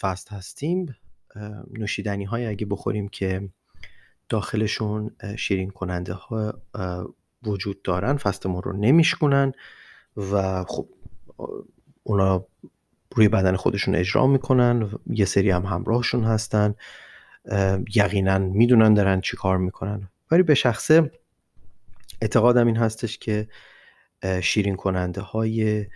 فست 0.00 0.32
هستیم 0.32 0.96
نوشیدنی 1.70 2.24
های 2.24 2.46
اگه 2.46 2.66
بخوریم 2.66 3.08
که 3.08 3.48
داخلشون 4.28 5.10
شیرین 5.38 5.70
کننده 5.70 6.12
ها 6.12 6.62
وجود 7.42 7.82
دارن 7.82 8.16
فست 8.16 8.46
ما 8.46 8.60
رو 8.60 8.72
نمیشکنن 8.72 9.52
و 10.16 10.64
خب 10.64 10.88
اونا 12.02 12.46
روی 13.14 13.28
بدن 13.28 13.56
خودشون 13.56 13.94
اجرا 13.94 14.26
می‌کنن 14.26 14.90
یه 15.06 15.24
سری 15.24 15.50
هم 15.50 15.66
همراهشون 15.66 16.24
هستن. 16.24 16.74
یقینا 17.94 18.38
می‌دونن 18.38 18.94
دارن 18.94 19.20
چی 19.20 19.36
کار 19.36 19.58
می‌کنن. 19.58 20.08
ولی 20.30 20.42
به 20.42 20.54
شخصه 20.54 21.10
اعتقادم 22.22 22.66
این 22.66 22.76
هستش 22.76 23.18
که 23.18 23.48
شیرین 24.42 24.76
کننده 24.76 25.20
های 25.20 25.86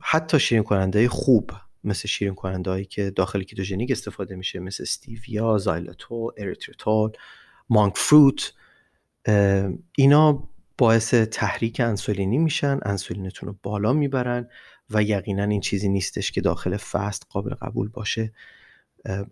حتی 0.00 0.40
شیرین 0.40 0.64
کننده 0.64 1.08
خوب 1.08 1.50
مثل 1.84 2.08
شیرین 2.08 2.34
کننده 2.34 2.70
هایی 2.70 2.84
که 2.84 3.10
داخل 3.10 3.42
کیتوژنیک 3.42 3.90
استفاده 3.90 4.36
میشه 4.36 4.58
مثل 4.58 4.82
stevia، 4.82 5.58
xylitol، 5.58 6.32
erythritol، 6.36 7.10
monk 7.68 7.98
fruit 7.98 8.52
اینا 9.96 10.48
باعث 10.78 11.14
تحریک 11.14 11.80
انسولینی 11.80 12.38
میشن. 12.38 12.78
انسولینتون 12.82 13.48
رو 13.48 13.56
بالا 13.62 13.92
می‌برن. 13.92 14.48
و 14.94 15.02
یقینا 15.02 15.44
این 15.44 15.60
چیزی 15.60 15.88
نیستش 15.88 16.32
که 16.32 16.40
داخل 16.40 16.76
fast 16.76 17.26
قابل 17.30 17.54
قبول 17.54 17.88
باشه. 17.88 18.32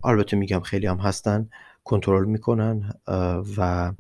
البته 0.05 0.37
میگم 0.37 0.61
خیلی 0.61 0.87
هم 0.87 0.97
هستن 0.97 1.51
کنترل 1.85 2.25
می‌کنن 2.25 2.95
و 3.57 3.93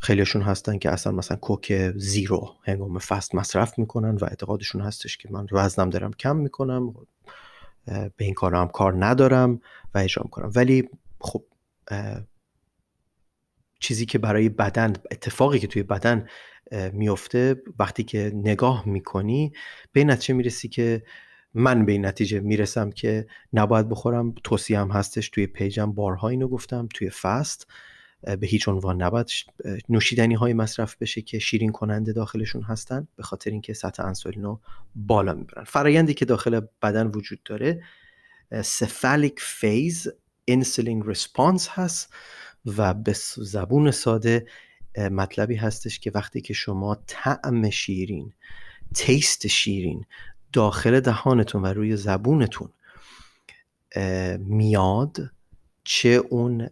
خیلیشون 0.00 0.42
هستن 0.42 0.78
که 0.78 0.90
اصلا 0.90 1.12
مثلا 1.12 1.36
کوک 1.36 1.92
زیرو 1.96 2.54
هنگام 2.62 2.98
فست 2.98 3.34
مصرف 3.34 3.78
می‌کنن 3.78 4.16
و 4.16 4.24
اعتقادشون 4.24 4.80
هستش 4.80 5.16
که 5.16 5.28
من 5.32 5.46
وزنم 5.52 5.90
دارم 5.90 6.12
کم 6.12 6.36
می‌کنم 6.36 6.94
به 7.86 8.24
این 8.24 8.34
کار 8.34 8.54
هم 8.54 8.68
کار 8.68 9.04
ندارم 9.04 9.60
و 9.94 9.98
اجرا 9.98 10.22
می‌کنم. 10.24 10.50
ولی 10.54 10.88
خب 11.20 11.44
چیزی 13.80 14.06
که 14.06 14.18
برای 14.18 14.48
بدن 14.48 14.92
اتفاقی 15.10 15.58
که 15.58 15.66
توی 15.66 15.82
بدن 15.82 16.28
میفته 16.92 17.62
وقتی 17.78 18.04
که 18.04 18.32
نگاه 18.34 18.88
می‌کنی 18.88 19.52
به 19.92 20.00
این 20.00 20.10
نتیجه 20.10 20.34
می‌رسی 20.34 20.68
که 20.68 21.02
من 21.54 21.84
به 21.84 21.92
این 21.92 22.06
نتیجه 22.06 22.40
می‌رسم 22.40 22.90
که 22.90 23.26
نباید 23.52 23.88
بخورم. 23.88 24.34
توصیه 24.44 24.78
هم 24.78 24.90
هستش 24.90 25.28
توی 25.28 25.46
page 25.46 25.83
م 25.83 25.92
بارها 25.92 26.28
اینو 26.28 26.48
گفتم 26.48 26.88
توی 26.94 27.10
fast. 27.10 27.66
به 28.40 28.46
هیچ 28.46 28.68
عنوان 28.68 29.02
نباید 29.02 29.26
نوشیدنی 29.88 30.34
های 30.34 30.54
مصرف 30.54 30.96
بشه 30.96 31.22
که 31.22 31.38
شیرین 31.38 31.72
کننده 31.72 32.12
داخلشون 32.12 32.62
هستن 32.62 33.08
به 33.16 33.22
خاطر 33.22 33.50
اینکه 33.50 33.72
سطح 33.74 34.04
انسولین 34.04 34.42
رو 34.42 34.60
بالا 34.94 35.34
می‌برن. 35.34 35.64
فرایندی 35.64 36.14
که 36.14 36.24
داخل 36.24 36.60
بدن 36.82 37.06
وجود 37.06 37.42
داره 37.44 37.82
cephalic 38.64 39.40
phase 39.40 40.08
insulin 40.48 41.02
response 41.02 41.68
هست 41.68 42.14
و 42.76 42.94
به 42.94 43.12
زبون 43.36 43.90
ساده 43.90 44.46
مطلبی 44.96 45.56
هستش 45.56 45.98
که 45.98 46.10
وقتی 46.14 46.40
که 46.40 46.54
شما 46.54 46.94
طعم 47.06 47.70
شیرین 47.70 48.32
taste 48.94 49.46
شیرین 49.46 50.04
داخل 50.52 51.00
دهانتون 51.00 51.62
و 51.62 51.66
روی 51.66 51.96
زبونتون 51.96 52.68
میاد 54.38 55.30
چه 55.84 56.08
اون 56.08 56.70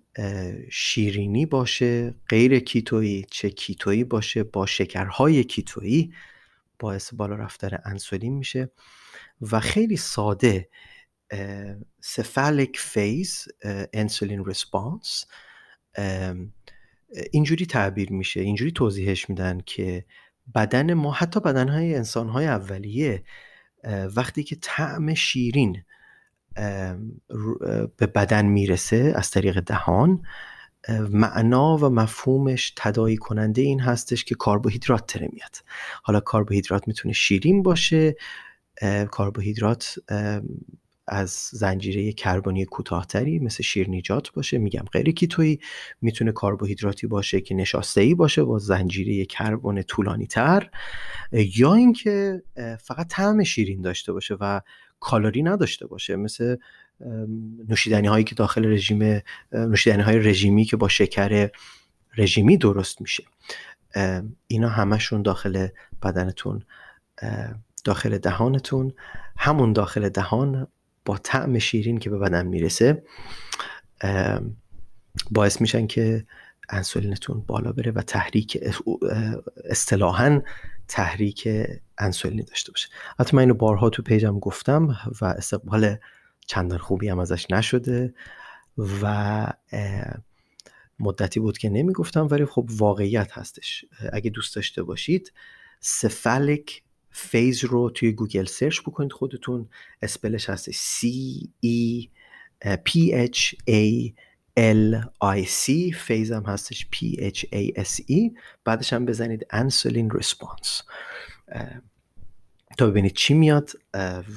شیرینی 0.70 1.46
باشه 1.46 2.14
غیر 2.28 2.58
keto 2.58 3.04
یی 3.04 3.26
چه 3.30 3.50
keto 3.50 3.87
یی 3.87 4.04
باشه 4.04 4.42
با 4.42 4.66
شکرهای 4.66 5.44
keto 5.44 5.91
یی 5.91 6.14
باعث 6.78 7.14
بالا 7.14 7.34
رفتن 7.34 7.78
انسولین 7.84 8.34
میشه 8.34 8.70
و 9.52 9.60
خیلی 9.60 9.96
ساده 9.96 10.68
cephalic 12.00 12.76
phase 12.76 13.48
insulin 13.92 14.44
response 14.44 15.26
اینجوری 17.32 17.66
تعبیر 17.66 18.12
میشه 18.12 18.40
اینجوری 18.40 18.72
توضیحش 18.72 19.28
میدن 19.30 19.60
که 19.66 20.04
بدن 20.54 20.94
ما 20.94 21.12
حتی 21.12 21.40
بدنهای 21.40 21.94
انسانهای 21.94 22.46
اولیه 22.46 23.24
وقتی 24.16 24.44
که 24.44 24.56
طعم 24.60 25.14
شیرین 25.14 25.82
به 27.96 28.06
بدن 28.14 28.46
می‌رسه 28.46 29.12
از 29.16 29.30
طریق 29.30 29.60
دهان 29.60 30.22
معنا 31.10 31.76
و 31.76 31.84
مفهومش 31.84 32.72
تدایی 32.76 33.16
کننده 33.16 33.62
این 33.62 33.80
هستش 33.80 34.24
که 34.24 34.34
کربوهیدرات 34.34 35.06
تره 35.06 35.28
میاد. 35.32 35.56
حالا 36.02 36.20
کربوهیدرات 36.20 36.88
می‌تونه 36.88 37.14
شیرین 37.14 37.62
باشه 37.62 38.16
کربوهیدرات 39.18 39.94
از 41.06 41.30
زنجیره 41.52 42.12
کربنی 42.12 42.64
کوتاهتری 42.64 43.38
مثل 43.38 43.62
شیرنیجات 43.62 44.32
باشه. 44.32 44.58
میگم 44.58 44.84
غیر 44.92 45.10
کیتویی 45.10 45.60
می‌تونه 46.00 46.32
کربوهیدراتی 46.32 47.06
باشه 47.06 47.40
که 47.40 47.54
نشاسته 47.54 48.00
ای 48.00 48.14
باشه 48.14 48.44
با 48.44 48.58
زنجیره 48.58 49.24
کربن 49.24 49.82
طولانی 49.82 50.26
تر 50.26 50.70
یا 51.32 51.74
اینکه 51.74 52.42
فقط 52.80 53.08
طعم 53.08 53.44
شیرین 53.44 53.82
داشته 53.82 54.12
باشه 54.12 54.36
و 54.40 54.60
کالری 55.00 55.42
نداشته 55.42 55.86
باشه. 55.86 56.16
مثل 56.16 56.56
نوشیدنی 57.68 58.06
هایی 58.06 58.24
که 58.24 58.34
داخل 58.34 58.66
رژیم 58.66 59.22
نوشیدنی 59.52 60.02
های 60.02 60.18
رژیمی 60.18 60.64
که 60.64 60.76
با 60.76 60.88
شکر 60.88 61.50
رژیمی 62.16 62.56
درست 62.56 63.00
میشه. 63.00 63.24
اینا 64.46 64.68
همشون 64.68 65.22
داخل 65.22 65.68
بدنتون 66.02 66.62
داخل 67.84 68.18
دهانتون. 68.18 68.92
همون 69.36 69.72
داخل 69.72 70.08
دهان 70.08 70.66
با 71.04 71.18
طعم 71.18 71.58
شیرین 71.58 71.98
که 71.98 72.10
به 72.10 72.18
بدن 72.18 72.46
می‌رسه 72.46 73.04
باعث 75.30 75.60
میشن 75.60 75.86
که 75.86 76.26
انسولینتون 76.68 77.40
بالا 77.46 77.72
بره 77.72 77.92
و 77.92 78.02
تحریک 78.02 78.58
اصطلاحا 79.64 80.42
تحریک 80.88 81.48
انسولینی 81.98 82.42
داشته 82.42 82.72
باشه. 82.72 82.88
حتی 83.18 83.36
من 83.36 83.40
اینو 83.40 83.54
بارها 83.54 83.90
تو 83.90 84.02
پیجم 84.02 84.38
گفتم 84.38 84.96
و 85.20 85.24
استقبال 85.24 85.96
چندان 86.46 86.78
خوبی 86.78 87.08
هم 87.08 87.18
ازش 87.18 87.50
نشده 87.50 88.14
و 89.02 89.46
مدتی 90.98 91.40
بود 91.40 91.58
که 91.58 91.68
نمی‌گفتم 91.68 92.28
ولی 92.30 92.44
خب 92.44 92.68
واقعیت 92.70 93.32
هستش. 93.32 93.84
اگه 94.12 94.30
دوست 94.30 94.56
داشته 94.56 94.82
باشید 94.82 95.32
سفالک 95.80 96.82
phase 97.16 97.64
رو 97.64 97.90
توی 97.90 98.12
گوگل 98.12 98.44
search 98.44 98.80
بکنید 98.81 99.12
خودتون. 99.12 99.68
spell 100.02 100.37
ش 100.37 100.50
هستش 100.50 100.77
C 100.77 101.07
E 101.66 102.09
P 102.64 103.12
H 103.31 103.55
A 103.70 104.12
L 104.57 105.05
I 105.24 105.46
C. 105.46 105.94
phase 105.96 106.32
هم 106.33 106.42
هستش 106.42 106.87
P 106.94 106.96
H 107.16 107.38
A 107.38 107.83
S 107.83 108.00
E. 108.11 108.38
بعدش 108.64 108.92
هم 108.92 109.05
بزنید 109.05 109.46
insulin 109.50 110.10
response 110.10 110.82
تا 112.79 112.87
ببینید 112.87 113.12
چی 113.12 113.35
میاد 113.35 113.70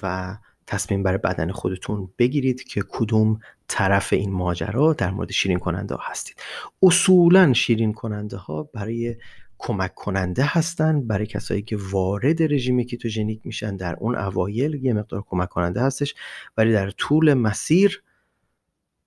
و 0.04 0.38
تصمیم 0.68 1.04
برای 1.04 1.18
بدن 1.18 1.52
خودتون 1.52 2.10
بگیرید 2.18 2.64
که 2.64 2.84
کدوم 2.90 3.40
طرف 3.68 4.14
این 4.14 4.32
ماجرا 4.32 4.94
در 4.94 5.12
مورد 5.12 5.32
شیرین 5.32 5.60
کننده 5.60 5.96
ها 5.96 6.02
هستید. 6.04 6.36
اصولا 6.82 7.54
شیرین 7.54 7.94
کننده 7.94 8.38
ها 8.38 8.64
برای 8.64 9.16
کمک 9.60 9.94
کننده 9.96 10.44
هستن 10.46 11.08
برای 11.08 11.26
کسایی 11.26 11.62
که 11.62 11.78
وارد 11.92 12.54
رژیم 12.54 12.84
ketogenic 12.84 13.42
میشن. 13.44 13.78
در 13.78 13.96
اون 13.96 14.16
اوایل 14.16 14.74
یه 14.74 14.94
مقدار 14.94 15.24
کمک 15.30 15.50
کننده 15.50 15.82
هستش 15.82 16.16
ولی 16.58 16.72
در 16.72 16.90
طول 16.90 17.34
مسیر 17.34 18.04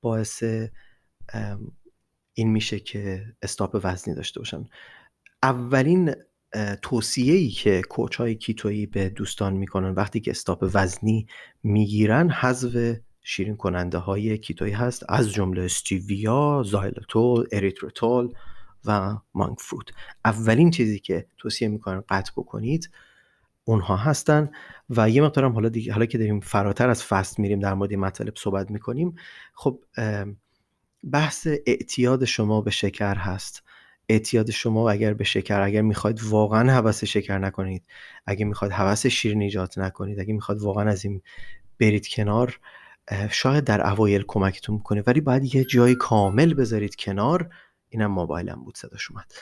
باعث 0.01 0.45
این 2.35 2.51
میشه 2.51 2.81
که 2.81 3.25
stop 3.43 3.81
وزنی 3.85 4.15
داشته 4.15 4.41
باشن. 4.41 4.65
اولین 5.43 6.15
توصیه 6.83 7.35
ای 7.35 7.49
که 7.49 7.83
coach 7.89 8.17
های 8.17 8.35
keto 8.35 8.70
یی 8.70 8.87
به 8.87 9.09
دوستان 9.09 9.53
می‌کنن 9.53 9.91
وقتی 9.91 10.21
که 10.21 10.31
stop 10.31 10.71
وزنی 10.75 11.27
می‌گیرن 11.63 12.31
حذف 12.31 12.97
شیرین 13.23 13.57
کننده 13.57 13.99
های 13.99 14.39
keto 14.39 14.62
یی 14.62 14.73
هست. 14.73 15.05
از 15.09 15.33
جمله 15.33 15.63
stevia، 15.63 16.63
xylitol، 16.67 17.47
erythritol 17.53 18.33
و 18.85 19.17
مانگ 19.35 19.57
فروت 19.59 19.89
اولین 20.25 20.71
چیزی 20.71 20.99
که 20.99 21.27
توصیه 21.39 21.69
می‌کنن 21.69 22.05
قطع 22.09 22.33
بکنید 22.37 22.91
اونها 23.65 23.97
هستن 23.97 24.51
و 24.91 25.11
یه 25.11 25.23
مقدارم 25.23 25.53
حالا 25.53 25.69
دیگه 25.69 25.93
حالا 25.93 26.07
که 26.07 26.19
داریم 26.19 26.41
فراتر 26.41 26.91
از 26.91 27.05
فست 27.05 27.39
میریم 27.39 27.61
در 27.61 27.75
مورد 27.75 27.95
مطالب 27.95 28.35
صحبت 28.37 28.71
می‌کنیم 28.71 29.15
خب 29.55 29.85
بحث 31.13 31.49
اعتیاد 31.67 32.25
شما 32.25 32.61
به 32.61 32.71
شکر 32.71 33.15
هست. 33.15 33.63
اعتیاد 34.09 34.51
شما 34.51 34.91
اگر 34.91 35.15
به 35.15 35.25
شکر 35.25 35.61
اگر 35.61 35.83
می‌خواید 35.83 36.25
واقعا 36.25 36.73
حوس 36.73 37.05
شکر 37.05 37.39
نکنید 37.39 37.87
اگر 38.27 38.47
می‌خواید 38.47 38.73
حوس 38.73 39.07
شیرین 39.07 39.43
ایجاد 39.43 39.75
نکنید 39.77 40.21
اگر 40.21 40.35
می‌خواید 40.35 40.61
واقعا 40.63 40.91
از 40.91 41.05
این 41.05 41.23
برید 41.81 42.09
کنار 42.09 42.61
شاید 43.31 43.65
در 43.65 43.87
اوایل 43.87 44.25
کمکتون 44.29 44.75
می‌کنه 44.75 45.03
ولی 45.07 45.21
باید 45.21 45.55
یه 45.55 45.65
جای 45.65 45.95
کامل 45.95 46.55
بذارید 46.55 46.97
کنار 46.97 47.51
اینم 47.91 48.11
موبایلم 48.11 48.65
بود 48.65 48.77
صداش 48.77 49.09
اومد. 49.11 49.33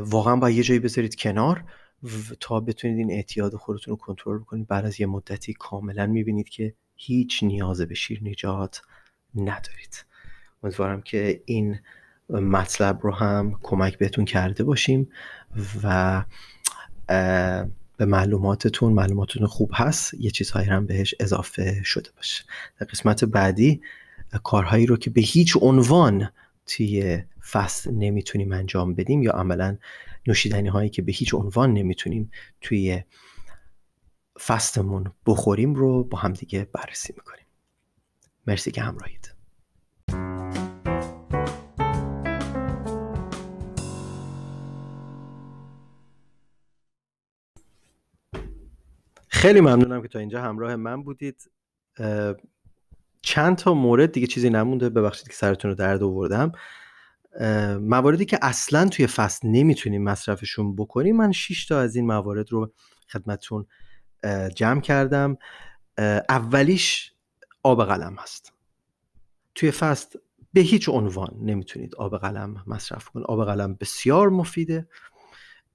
واقعا 0.00 0.36
باید 0.36 0.56
یه 0.56 0.62
جایی 0.62 0.80
بذارید 0.80 1.14
کنار 1.14 1.64
تا 2.40 2.60
بتونید 2.60 2.98
این 2.98 3.10
اعتیاد 3.10 3.54
خودتون 3.54 3.92
رو 3.92 3.96
کنترل 3.96 4.40
کنید 4.40 4.66
بعد 4.66 4.84
از 4.84 5.00
یه 5.00 5.06
مدتی 5.06 5.54
کاملا 5.54 6.06
می‌بینید 6.06 6.48
که 6.48 6.74
هیچ 6.96 7.42
نیاز 7.42 7.80
به 7.80 7.94
شیر 7.94 8.20
نجات 8.22 8.82
ندارید. 9.34 10.04
امیدوارم 10.62 11.02
که 11.02 11.42
این 11.44 11.78
مطلب 12.28 13.00
رو 13.02 13.14
هم 13.14 13.58
کمک 13.62 13.98
بهتون 13.98 14.24
کرده 14.24 14.64
باشیم 14.64 15.08
و 15.82 16.24
به 17.96 18.04
معلوماتتون 18.06 18.92
معلوماتتون 18.92 19.46
خوب 19.46 19.70
هست 19.74 20.14
یه 20.14 20.30
چیزهایی 20.30 20.68
هم 20.68 20.86
بهش 20.86 21.14
اضافه 21.20 21.82
شده 21.84 22.10
باشه. 22.16 22.44
در 22.80 22.86
قسمت 22.86 23.24
بعدی 23.24 23.80
کارهایی 24.44 24.86
رو 24.86 24.96
که 24.96 25.10
به 25.10 25.20
هیچ 25.20 25.56
عنوان 25.60 26.30
توی 26.76 27.22
فصل 27.50 27.90
نمی‌تونیم 27.90 28.52
انجام 28.52 28.94
بدیم 28.94 29.22
یا 29.22 29.32
عملا 29.32 29.78
نوشیدنی 30.26 30.68
هایی 30.68 30.90
که 30.90 31.02
به 31.02 31.12
هیچ 31.12 31.34
عنوان 31.34 31.72
نمی‌تونیم 31.72 32.30
توی 32.60 33.02
فستمون 34.40 35.12
بخوریم 35.26 35.74
رو 35.74 36.04
با 36.04 36.18
همدیگه 36.18 36.64
بررسی 36.72 37.14
می‌کنیم. 37.16 37.46
مرسی 38.46 38.70
که 38.70 38.82
همراهید. 38.82 39.34
خیلی 49.28 49.60
ممنونم 49.60 50.02
که 50.02 50.08
تا 50.08 50.18
اینجا 50.18 50.42
همراه 50.42 50.76
من 50.76 51.02
بودید. 51.02 51.50
چند 53.22 53.56
تا 53.56 53.74
مورد 53.74 54.12
دیگه 54.12 54.26
چیزی 54.26 54.50
نمونده. 54.50 54.88
ببخشید 54.88 55.28
که 55.28 55.34
سرتون 55.34 55.70
رو 55.70 55.74
درد 55.74 56.02
آوردم. 56.02 56.52
مواردی 57.80 58.24
که 58.24 58.38
اصلا 58.42 58.88
توی 58.88 59.06
فصل 59.06 59.48
نمی‌تونیم 59.48 60.04
مصرفشون 60.04 60.76
بکنیم 60.76 61.16
من 61.16 61.32
6 61.32 61.66
تا 61.66 61.80
از 61.80 61.96
این 61.96 62.06
موارد 62.06 62.52
رو 62.52 62.72
خدمتتون 63.12 63.66
جمع 64.54 64.80
کردم. 64.80 65.36
اولیش 66.28 67.12
آب 67.62 67.84
قلم 67.84 68.16
هست. 68.18 68.52
توی 69.54 69.70
فصل 69.70 70.18
به 70.52 70.60
هیچ 70.60 70.88
عنوان 70.88 71.36
نمی‌تونید 71.42 71.94
آب 71.94 72.18
قلم 72.18 72.62
مصرف 72.66 73.08
کنید. 73.08 73.26
آب 73.26 73.44
قلم 73.44 73.74
بسیار 73.74 74.28
مفیده 74.28 74.88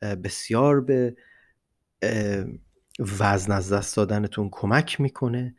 بسیار 0.01 0.81
به 0.81 1.15
وزن 3.19 3.51
از 3.51 3.73
دست 3.73 3.95
دادنتون 3.95 4.49
کمک 4.51 5.01
می‌کنه. 5.01 5.55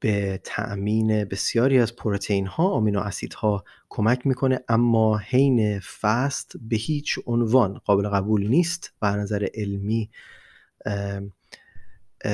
به 0.00 0.40
تأمین 0.44 1.24
بسیاری 1.24 1.78
از 1.78 1.96
پروتئین 1.96 2.46
ها 2.46 2.68
آمینو 2.68 3.10
ها 3.36 3.64
کمک 3.88 4.26
می‌کنه 4.26 4.60
اما 4.68 5.18
حین 5.18 5.80
فست 5.80 6.52
به 6.60 6.76
هیچ 6.76 7.18
عنوان 7.26 7.78
قابل 7.78 8.08
قبول 8.08 8.48
نیست 8.48 8.92
و 9.02 9.16
نظر 9.16 9.46
علمی 9.54 10.10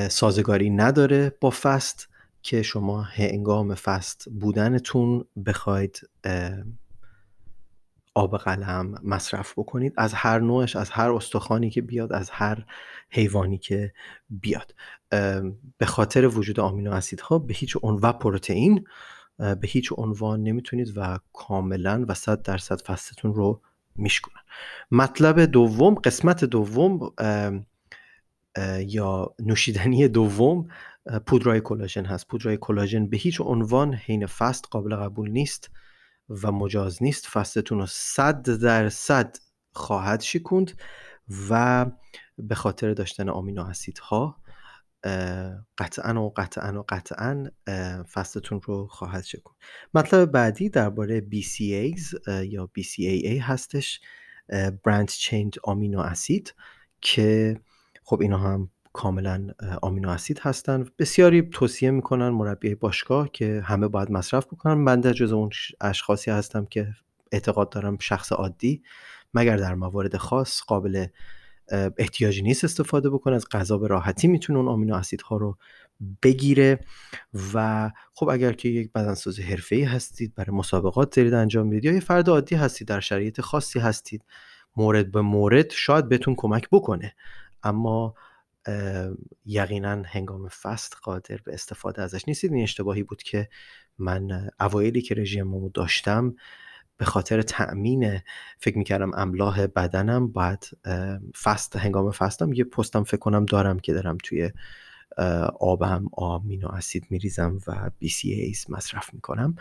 سازگاری 0.09 0.71
نداره 0.71 1.37
با 1.41 1.51
فست 1.51 2.09
که 2.43 2.63
شما 2.63 3.03
هنگام 3.03 3.75
فست 3.75 4.29
بودنتون 4.29 5.25
بخواید 5.47 6.01
آب 8.15 8.37
قلم 8.37 9.01
مصرف 9.03 9.53
بکنید 9.59 9.93
از 9.97 10.15
هر 10.15 10.39
نوعش 10.39 10.77
از 10.77 10.91
هر 10.91 11.11
استخوانی 11.11 11.71
که 11.71 11.83
بیاد 11.83 12.13
از 12.13 12.31
هر 12.31 12.67
حیوانی 13.11 13.59
که 13.59 13.93
بیاد. 14.31 14.75
به 15.79 15.87
خاطر 15.87 16.27
وجود 16.27 16.61
آمینو 16.61 16.93
اسیدها 16.93 17.39
به 17.39 17.55
هیچ 17.55 17.77
عنوان 17.83 18.11
و 18.11 18.13
پروتئین 18.13 18.85
به 19.39 19.59
هیچ 19.63 19.93
عنوان 19.97 20.43
نمی‌تونید 20.43 20.93
و 20.97 21.19
کاملا 21.33 22.05
و 22.09 22.15
صد 22.15 22.43
درصد 22.43 22.81
فستتون 22.81 23.35
رو 23.35 23.61
میشکنن 23.97 24.43
مطلب 24.91 25.41
دوم 25.41 25.95
قسمت 25.95 26.45
دوم 26.45 27.13
یا 28.79 29.35
نوشیدنی 29.39 30.09
دوم 30.09 30.69
پودرای 31.27 31.61
کلاژن 31.61 32.05
هست. 32.05 32.29
پودرای 32.29 32.59
کلاژن 32.61 33.07
به 33.07 33.17
هیچ 33.17 33.41
عنوان 33.41 33.95
حین 33.95 34.27
فست 34.27 34.65
قابل 34.71 34.97
قبول 34.97 35.31
نیست. 35.31 35.71
و 36.29 36.53
مجاز 36.53 37.03
نیست 37.03 37.27
فستتون 37.27 37.79
رو 37.79 37.87
صد 37.87 38.51
درصد 38.51 39.37
خواهد 39.73 40.21
شکوند 40.21 40.73
و 41.51 41.87
به 42.39 42.55
خاطر 42.55 42.95
داشتن 42.95 43.29
آمینو 43.29 43.65
اسیدها 43.65 44.41
قطعا 45.79 46.23
و 46.23 46.33
قطعا 46.37 46.81
و 46.81 46.85
قطعا 46.89 47.51
فستتون 48.13 48.61
رو 48.65 48.87
خواهد 48.87 49.25
شکن 49.25 49.55
مطلب 49.95 50.31
بعدی 50.31 50.69
درباره 50.69 51.21
BCAs 51.21 52.29
یا 52.29 52.71
BCAA 52.79 53.41
هستش 53.41 54.01
برند 54.85 55.09
چینج 55.09 55.59
آمینو 55.65 56.01
اسید 56.01 56.55
که 57.01 57.61
خب 58.03 58.21
اینا 58.21 58.39
هم 58.39 58.71
کاملا 58.95 59.47
آمینو 59.83 60.09
اسید 60.09 60.39
هستن. 60.43 60.87
بسیاری 60.99 61.43
توصیه 61.43 61.91
می‌کنن 61.91 62.29
مربی 62.29 62.75
باشگاه 62.75 63.29
که 63.33 63.63
همه 63.65 63.89
باید 63.89 64.11
مصرف 64.11 64.47
بکنن. 64.47 64.85
بنده 64.85 65.15
جز 65.15 65.33
اون 65.33 65.51
اشخاصی 65.81 66.31
هستم 66.31 66.65
که 66.65 66.89
اعتقاد 67.33 67.71
دارم 67.71 67.99
شخص 68.01 68.33
عادی. 68.33 68.83
مگر 69.35 69.57
در 69.57 69.75
موارد 69.75 70.17
خاص 70.17 70.63
قابل 70.63 71.07
احتیاجی 71.99 72.43
نیست 72.43 72.65
استفاده 72.65 73.11
بکنه 73.11 73.35
از 73.35 73.49
غذا 73.49 73.79
به 73.79 73.87
راحتی 73.87 74.29
می‌تونه 74.29 74.59
اون 74.59 74.69
آمینو 74.69 74.95
اسیدها 74.95 75.37
رو 75.37 75.59
بگیره. 76.23 76.81
و 77.55 77.91
خب 78.15 78.29
اگر 78.29 78.53
که 78.53 78.69
یک 78.69 78.93
بدنساز 78.93 79.41
حرفه‌ای 79.41 79.83
هستید 79.83 80.35
برای 80.35 80.57
مسابقات 80.57 81.17
دارید 81.17 81.35
انجام 81.35 81.67
می‌دید 81.67 81.85
یا 81.85 81.93
یه 81.93 82.01
فرد 82.01 82.29
عادی 82.29 82.55
هستید 82.55 82.89
در 82.89 83.01
شرایط 83.01 83.41
خاصی 83.41 83.79
هستید 83.79 84.25
مورد 84.77 85.13
به 85.13 85.21
مورد 85.21 85.71
شاید 85.71 86.09
بهتون 86.09 86.35
کمک 86.35 86.69
بکنه. 86.73 87.15
اما 87.63 88.15
یقینا 89.47 90.03
هنگام 90.07 90.49
فست 90.49 90.97
قادر 91.03 91.37
به 91.45 91.55
استفاده 91.55 92.03
ازش 92.03 92.29
نیستید 92.29 92.53
این 92.53 92.63
اشتباهی 92.63 93.03
بود 93.03 93.23
که 93.23 93.49
من 93.99 94.51
اوایلی 94.61 95.03
که 95.03 95.15
رژیممو 95.15 95.69
داشتم 95.69 96.35
به 96.97 97.05
خاطر 97.05 97.43
تأمین 97.43 98.21
فکر 98.59 98.79
می‌کردم 98.79 99.11
املاح 99.15 99.67
بدنم 99.67 100.33
باید 100.33 100.71
فست 101.43 101.77
هنگام 101.77 102.11
فستم 102.11 102.53
یه 102.53 102.65
پستم 102.65 103.05
فکر 103.05 103.17
کنم 103.17 103.47
دارم 103.47 103.79
که 103.79 103.93
دارم 103.93 104.19
توی 104.23 104.51
آبم 105.61 106.07
آمینو 106.13 106.69
اسید 106.69 107.07
میریزم 107.11 107.59
و 107.67 107.91
BCAAs 108.05 108.71
مصرف 108.71 109.15
می‌کنم. 109.15 109.57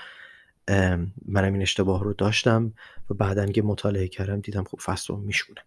منم 1.26 1.54
این 1.54 1.62
اشتباه 1.62 2.04
رو 2.04 2.14
داشتم 2.14 2.74
و 3.10 3.14
بعدا 3.14 3.46
که 3.46 3.62
مطالعه 3.62 4.08
کردم 4.08 4.40
دیدم 4.40 4.64
خب 4.64 4.80
فست 4.82 5.10
رو 5.10 5.18
میشونه. 5.18 5.62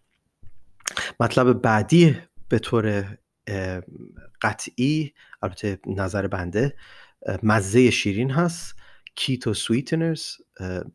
مطلب 1.19 1.53
بعدی 1.53 2.17
به 2.49 2.59
طور 2.59 3.17
قطعی 4.41 5.13
البته 5.41 5.79
نظر 5.87 6.27
بنده 6.27 6.75
مزه 7.43 7.89
شیرین 7.89 8.31
هست. 8.31 8.75
keto 9.15 9.53
sweeteners 9.53 10.25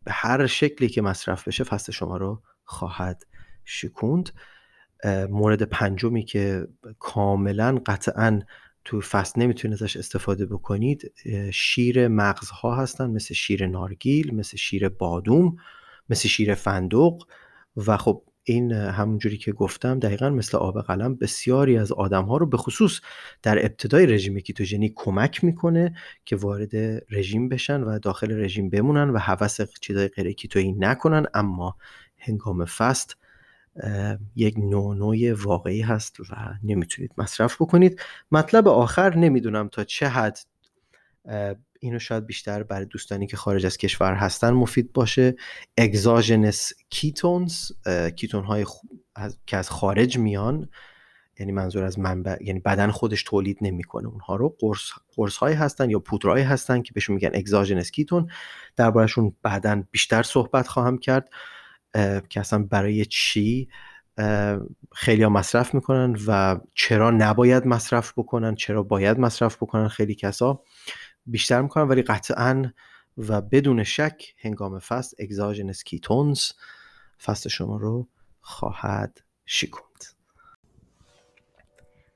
به 0.05 0.12
هر 0.12 0.47
شکلی 0.47 0.88
که 0.88 1.03
مصرف 1.03 1.49
بشه 1.49 1.65
fast 1.64 1.90
شما 1.91 2.17
رو 2.17 2.43
خواهد 2.65 3.27
شکوند. 3.65 4.31
مورد 5.29 5.62
پنجمی 5.62 6.25
که 6.25 6.69
کاملا 6.99 7.81
قطعا 7.87 8.41
تو 8.85 9.01
fast 9.01 9.38
نمی‌تونید 9.38 9.83
ازش 9.83 9.97
استفاده 9.97 10.47
بکنید 10.47 11.12
شیر 11.53 12.09
مغزها 12.09 12.77
هستن 12.77 13.11
مثل 13.11 13.35
شیر 13.35 13.67
نارگیل 13.67 14.35
مثل 14.35 14.57
شیر 14.57 14.88
بادوم 14.88 15.57
مثل 16.09 16.29
شیر 16.29 16.55
فندق. 16.55 17.27
و 17.77 17.97
خب 17.97 18.23
این 18.44 18.72
همونجوری 18.72 19.37
که 19.37 19.52
گفتم 19.52 19.98
دقیقا 19.98 20.31
مثل 20.31 20.57
آب 20.57 20.81
قلم 20.81 21.14
بسیاری 21.14 21.78
از 21.78 21.92
آدم 21.92 22.24
ها 22.24 22.37
رو 22.37 22.46
به 22.46 22.57
خصوص 22.57 23.00
در 23.42 23.59
ابتدای 23.59 24.07
رژیم 24.07 24.40
کیتوژنی 24.40 24.92
کمک 24.96 25.44
می‌کنه 25.44 25.94
که 26.24 26.37
وارد 26.37 26.76
رژیم 27.11 27.48
بشن 27.48 27.81
و 27.81 27.98
داخل 27.98 28.44
رژیم 28.44 28.70
بمونن 28.70 29.11
و 29.11 29.18
حوث 29.18 29.61
چیزای 29.81 30.09
غیر 30.09 30.33
کیتویی 30.33 30.72
نکنن. 30.72 31.26
اما 31.35 31.76
هنگام 32.18 32.64
فست 32.64 33.16
یک 34.37 34.55
نوع 34.59 35.33
واقعی 35.33 35.81
هست 35.81 36.20
و 36.20 36.24
نمی‌تونید 36.62 37.12
مصرف 37.18 37.62
بکنید. 37.62 38.00
مطلب 38.33 38.68
آخر 38.68 39.16
نمی‌دونم 39.16 39.68
تا 39.68 39.85
چه 39.85 40.09
حد 40.09 40.38
اینو 41.81 41.99
شاید 41.99 42.27
بیشتر 42.27 42.63
برای 42.63 42.87
دوستانی 42.87 43.27
که 43.27 43.37
خارج 43.37 43.67
از 43.67 43.77
کشور 43.77 44.15
هستن 44.15 44.51
مفید 44.51 44.93
باشه. 44.93 45.35
اگزاژنس 45.77 46.73
کیتونز 46.91 47.73
کیتون 48.17 48.45
های 48.45 48.67
که 49.47 49.57
از 49.57 49.71
خارج 49.71 50.19
میان 50.19 50.69
یعنی 51.39 51.53
منظور 51.53 51.85
از 51.85 51.99
منبع 51.99 52.37
یعنی 52.41 52.61
بدن 52.61 52.91
خودش 52.91 53.23
تولید 53.23 53.59
نمی‌کنه 53.61 54.09
اونها 54.09 54.37
رو 54.37 54.57
قرص 54.61 54.91
قرص 55.17 55.37
هایی 55.37 55.57
هستن 55.57 55.91
یا 55.91 55.99
پودرهایی 55.99 56.45
هستن 56.45 56.83
که 56.83 56.93
بهشون 56.93 57.15
میگن 57.15 57.31
اگزاژنس 57.35 57.91
کیتون 57.91 58.31
دربارهشون 58.77 59.37
بعدا 59.43 59.83
بیشتر 59.91 60.23
صحبت 60.23 60.69
خواهم 60.69 60.99
کرد 60.99 61.29
که 62.29 62.41
اصلا 62.41 62.63
برای 62.63 63.05
چی 63.05 63.69
خیلی 64.95 65.23
ها 65.23 65.29
مصرف 65.29 65.75
می‌کنن 65.75 66.17
و 66.27 66.61
چرا 66.75 67.11
نباید 67.11 67.67
مصرف 67.67 68.13
بکنن 68.17 68.55
چرا 68.55 68.83
باید 68.83 69.19
مصرف 69.19 69.57
بکنن 69.57 69.89
خیلی 69.89 70.15
کسا. 70.15 70.63
بیشتر 71.27 71.63
می‌کنن 71.63 71.89
ولی 71.89 72.03
قطعا 72.03 72.73
و 73.19 73.41
بدون 73.41 73.85
شک 73.85 74.35
هنگام 74.39 74.79
فست 74.79 75.15
اگزاژنس 75.19 75.85
کیتونز 75.85 76.43
فست 77.25 77.49
شما 77.49 77.77
رو 77.77 78.09
خواهد 78.41 79.23
شکوند. 79.47 80.05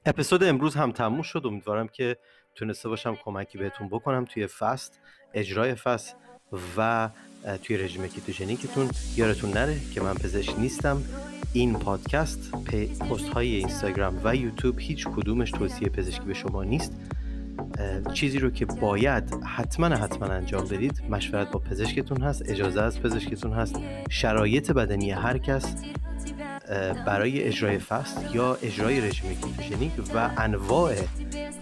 اپیزود 0.07 0.45
امروز 0.45 0.75
هم 0.75 0.92
تموم 0.92 1.23
شد. 1.23 1.42
امیدوارم 1.45 1.88
که 1.88 2.16
تونسته 2.55 2.88
باشم 2.88 3.16
کمکی 3.25 3.59
بهتون 3.59 3.88
بکنم 3.88 4.25
توی 4.25 4.47
فست 4.47 5.01
اجرای 5.35 5.75
فست 5.75 6.16
و 6.77 7.11
توی 7.62 7.77
رژیم 7.77 8.07
کیتوژنیکتون. 8.07 8.90
یارتون 9.16 9.51
نره 9.51 9.81
که 9.95 10.01
من 10.01 10.14
پزشک 10.14 10.59
نیستم. 10.59 11.03
این 11.53 11.79
پادکست 11.79 12.51
پست 13.11 13.29
های 13.29 13.55
اینستاگرام 13.55 14.21
و 14.25 14.37
یوتیوب 14.37 14.79
هیچ 14.79 15.09
کدومش 15.09 15.51
توصیه 15.51 15.88
پزشکی 15.88 16.25
به 16.25 16.35
شما 16.35 16.64
نیست. 16.64 16.92
چیزی 18.12 18.38
رو 18.38 18.50
که 18.50 18.66
باید 18.66 19.34
حتما 19.56 19.86
حتما 19.86 20.26
انجام 20.26 20.64
بدید 20.64 21.02
مشورت 21.10 21.50
با 21.50 21.58
پزشکتون 21.58 22.22
هست 22.22 22.50
اجازه 22.50 22.82
از 22.82 23.00
پزشکتون 23.00 23.52
هست. 23.52 23.76
شرایط 24.10 24.70
بدنی 24.72 25.10
هر 25.10 25.38
کس 25.38 25.74
برای 27.06 27.42
اجرای 27.42 27.78
fast 27.79 28.35
یا 28.34 28.54
اجرای 28.62 29.00
رژیم 29.00 29.34
ketogenic 29.35 29.92
و 30.14 30.30
انواع 30.36 30.94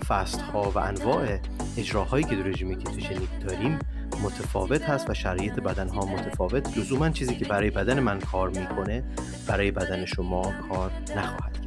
fast 0.09 0.40
ها 0.40 0.70
و 0.70 0.79
انواع 0.79 1.38
اجراهایی 1.77 2.24
که 2.24 2.37
در 2.37 2.42
رژیم 2.42 2.74
ketogenic 2.75 3.29
داریم 3.48 3.79
متفاوت 4.24 4.83
هست 4.83 5.11
و 5.11 5.14
شرایط 5.14 5.61
بدن 5.61 5.88
ها 5.88 6.07
متفاوت. 6.07 6.79
لزوما 6.79 7.11
چیزی 7.11 7.35
که 7.35 7.44
برای 7.44 7.70
بدن 7.70 8.00
من 8.00 8.20
کار 8.20 8.48
می‌کنه 8.48 9.03
برای 9.48 9.70
بدن 9.70 10.05
شما 10.05 10.53
کار 10.68 10.90
نخواهد 11.16 11.63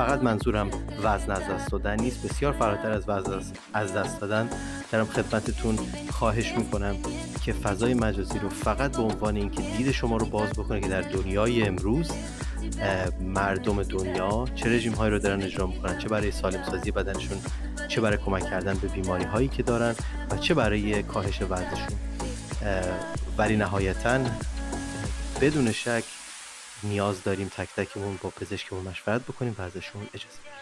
فقط 0.00 0.22
منظورم 0.22 0.70
وزن 1.02 1.30
از 1.30 1.42
دست 1.50 1.70
دادن 1.70 2.00
نیست. 2.00 2.22
بسیار 2.22 2.52
فراتر 2.52 2.90
از 2.90 3.08
وزن 3.08 3.40
از 3.74 3.94
دست 3.94 4.20
دادن. 4.20 4.48
دارم 4.92 5.06
خدمتتون 5.06 5.78
خواهش 6.10 6.52
می‌کنم 6.52 6.96
که 7.44 7.52
فضای 7.52 7.94
مجازی 7.94 8.38
رو 8.38 8.48
فقط 8.48 8.96
به 8.96 9.02
عنوان 9.02 9.36
اینکه 9.36 9.62
دید 9.62 9.90
شما 9.90 10.16
رو 10.16 10.26
باز 10.26 10.50
بکنه 10.50 10.80
که 10.80 10.88
در 10.88 11.00
دنیای 11.00 11.62
امروز 11.62 12.10
مردم 13.20 13.82
دنیا 13.82 14.44
چه 14.54 14.68
رژیم 14.68 14.92
هایی 14.92 15.10
رو 15.10 15.18
دارن 15.18 15.42
اجرا 15.42 15.66
می‌کنن 15.66 15.98
چه 15.98 16.08
برای 16.08 16.30
سالم 16.30 16.64
سازی 16.70 16.90
بدنشون 16.90 17.38
چه 17.88 18.00
برای 18.00 18.18
کمک 18.18 18.50
کردن 18.50 18.74
به 18.74 18.88
بیماری 18.88 19.24
هایی 19.24 19.48
که 19.48 19.62
دارن 19.62 19.94
و 20.30 20.36
چه 20.36 20.54
برای 20.54 21.02
کاهش 21.02 21.42
وزنشون. 21.42 21.98
ولی 23.38 23.56
نهایتا 23.56 24.18
بدون 25.40 25.72
شک 25.72 26.04
نیاز 26.82 27.22
داریم 27.22 27.48
تک 27.48 27.68
تکمون 27.76 28.18
با 28.22 28.30
پزشکمون 28.30 28.84
مشورت 28.84 29.22
بکنیم 29.22 29.56
و 29.58 29.62
ازشون 29.62 30.02
اجازه 30.02 30.38
بگیریم. 30.38 30.60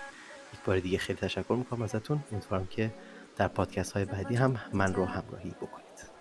یک 0.55 0.61
بار 0.65 0.79
دیگه 0.79 0.99
خیلی 0.99 1.19
تشکر 1.19 1.55
می‌کنم 1.59 1.83
ازتون. 1.83 2.25
امیدوارم 2.33 2.67
که 2.67 2.91
در 3.37 3.49
پادکست 3.49 3.93
های 3.93 4.05
بعدی 4.05 4.35
هم 4.35 4.61
من 4.73 4.95
رو 4.95 5.05
همراهی 5.05 5.51
بکنید. 5.51 6.18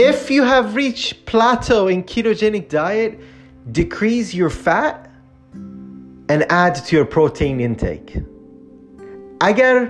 If 0.00 0.30
you 0.30 0.44
have 0.44 0.76
reached 0.76 1.26
plateau 1.26 1.88
in 1.88 2.02
ketogenic 2.04 2.70
diet, 2.70 3.20
decrease 3.70 4.32
your 4.32 4.48
fat 4.48 5.10
and 6.32 6.40
add 6.48 6.74
to 6.86 6.96
your 6.96 7.04
protein 7.04 7.60
intake. 7.60 8.22
اگر 9.40 9.88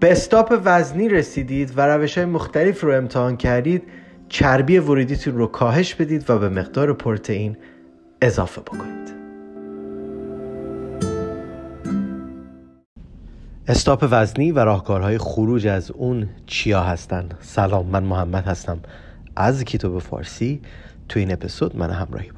به 0.00 0.12
استاپ 0.12 0.60
وزنی 0.64 1.08
رسیدید 1.08 1.72
و 1.76 1.80
روش 1.80 2.18
های 2.18 2.26
مختلف 2.26 2.80
رو 2.80 2.92
امتحان 2.94 3.36
کردید 3.36 3.82
چربی 4.28 4.78
ورودیتون 4.78 5.34
رو 5.34 5.46
کاهش 5.46 5.94
بدید 5.94 6.30
و 6.30 6.38
به 6.38 6.48
مقدار 6.48 6.92
پروتئین 6.92 7.56
اضافه 8.22 8.60
بکنید. 8.60 9.14
استاپ 13.68 14.08
وزنی 14.10 14.52
و 14.52 14.58
راهکارهای 14.58 15.18
خروج 15.18 15.66
از 15.66 15.90
اون 15.90 16.28
چیا 16.46 16.80
هستن. 16.80 17.28
سلام 17.40 17.86
من 17.86 18.04
محمد 18.04 18.44
هستم. 18.44 18.80
از 19.38 19.64
کیتو 19.64 19.90
به 19.92 20.00
فارسی 20.00 20.60
تو 21.08 21.20
این 21.20 21.32
اپیزود 21.32 21.76
من 21.76 21.90
همراهی 21.90 22.30
بکن 22.30 22.37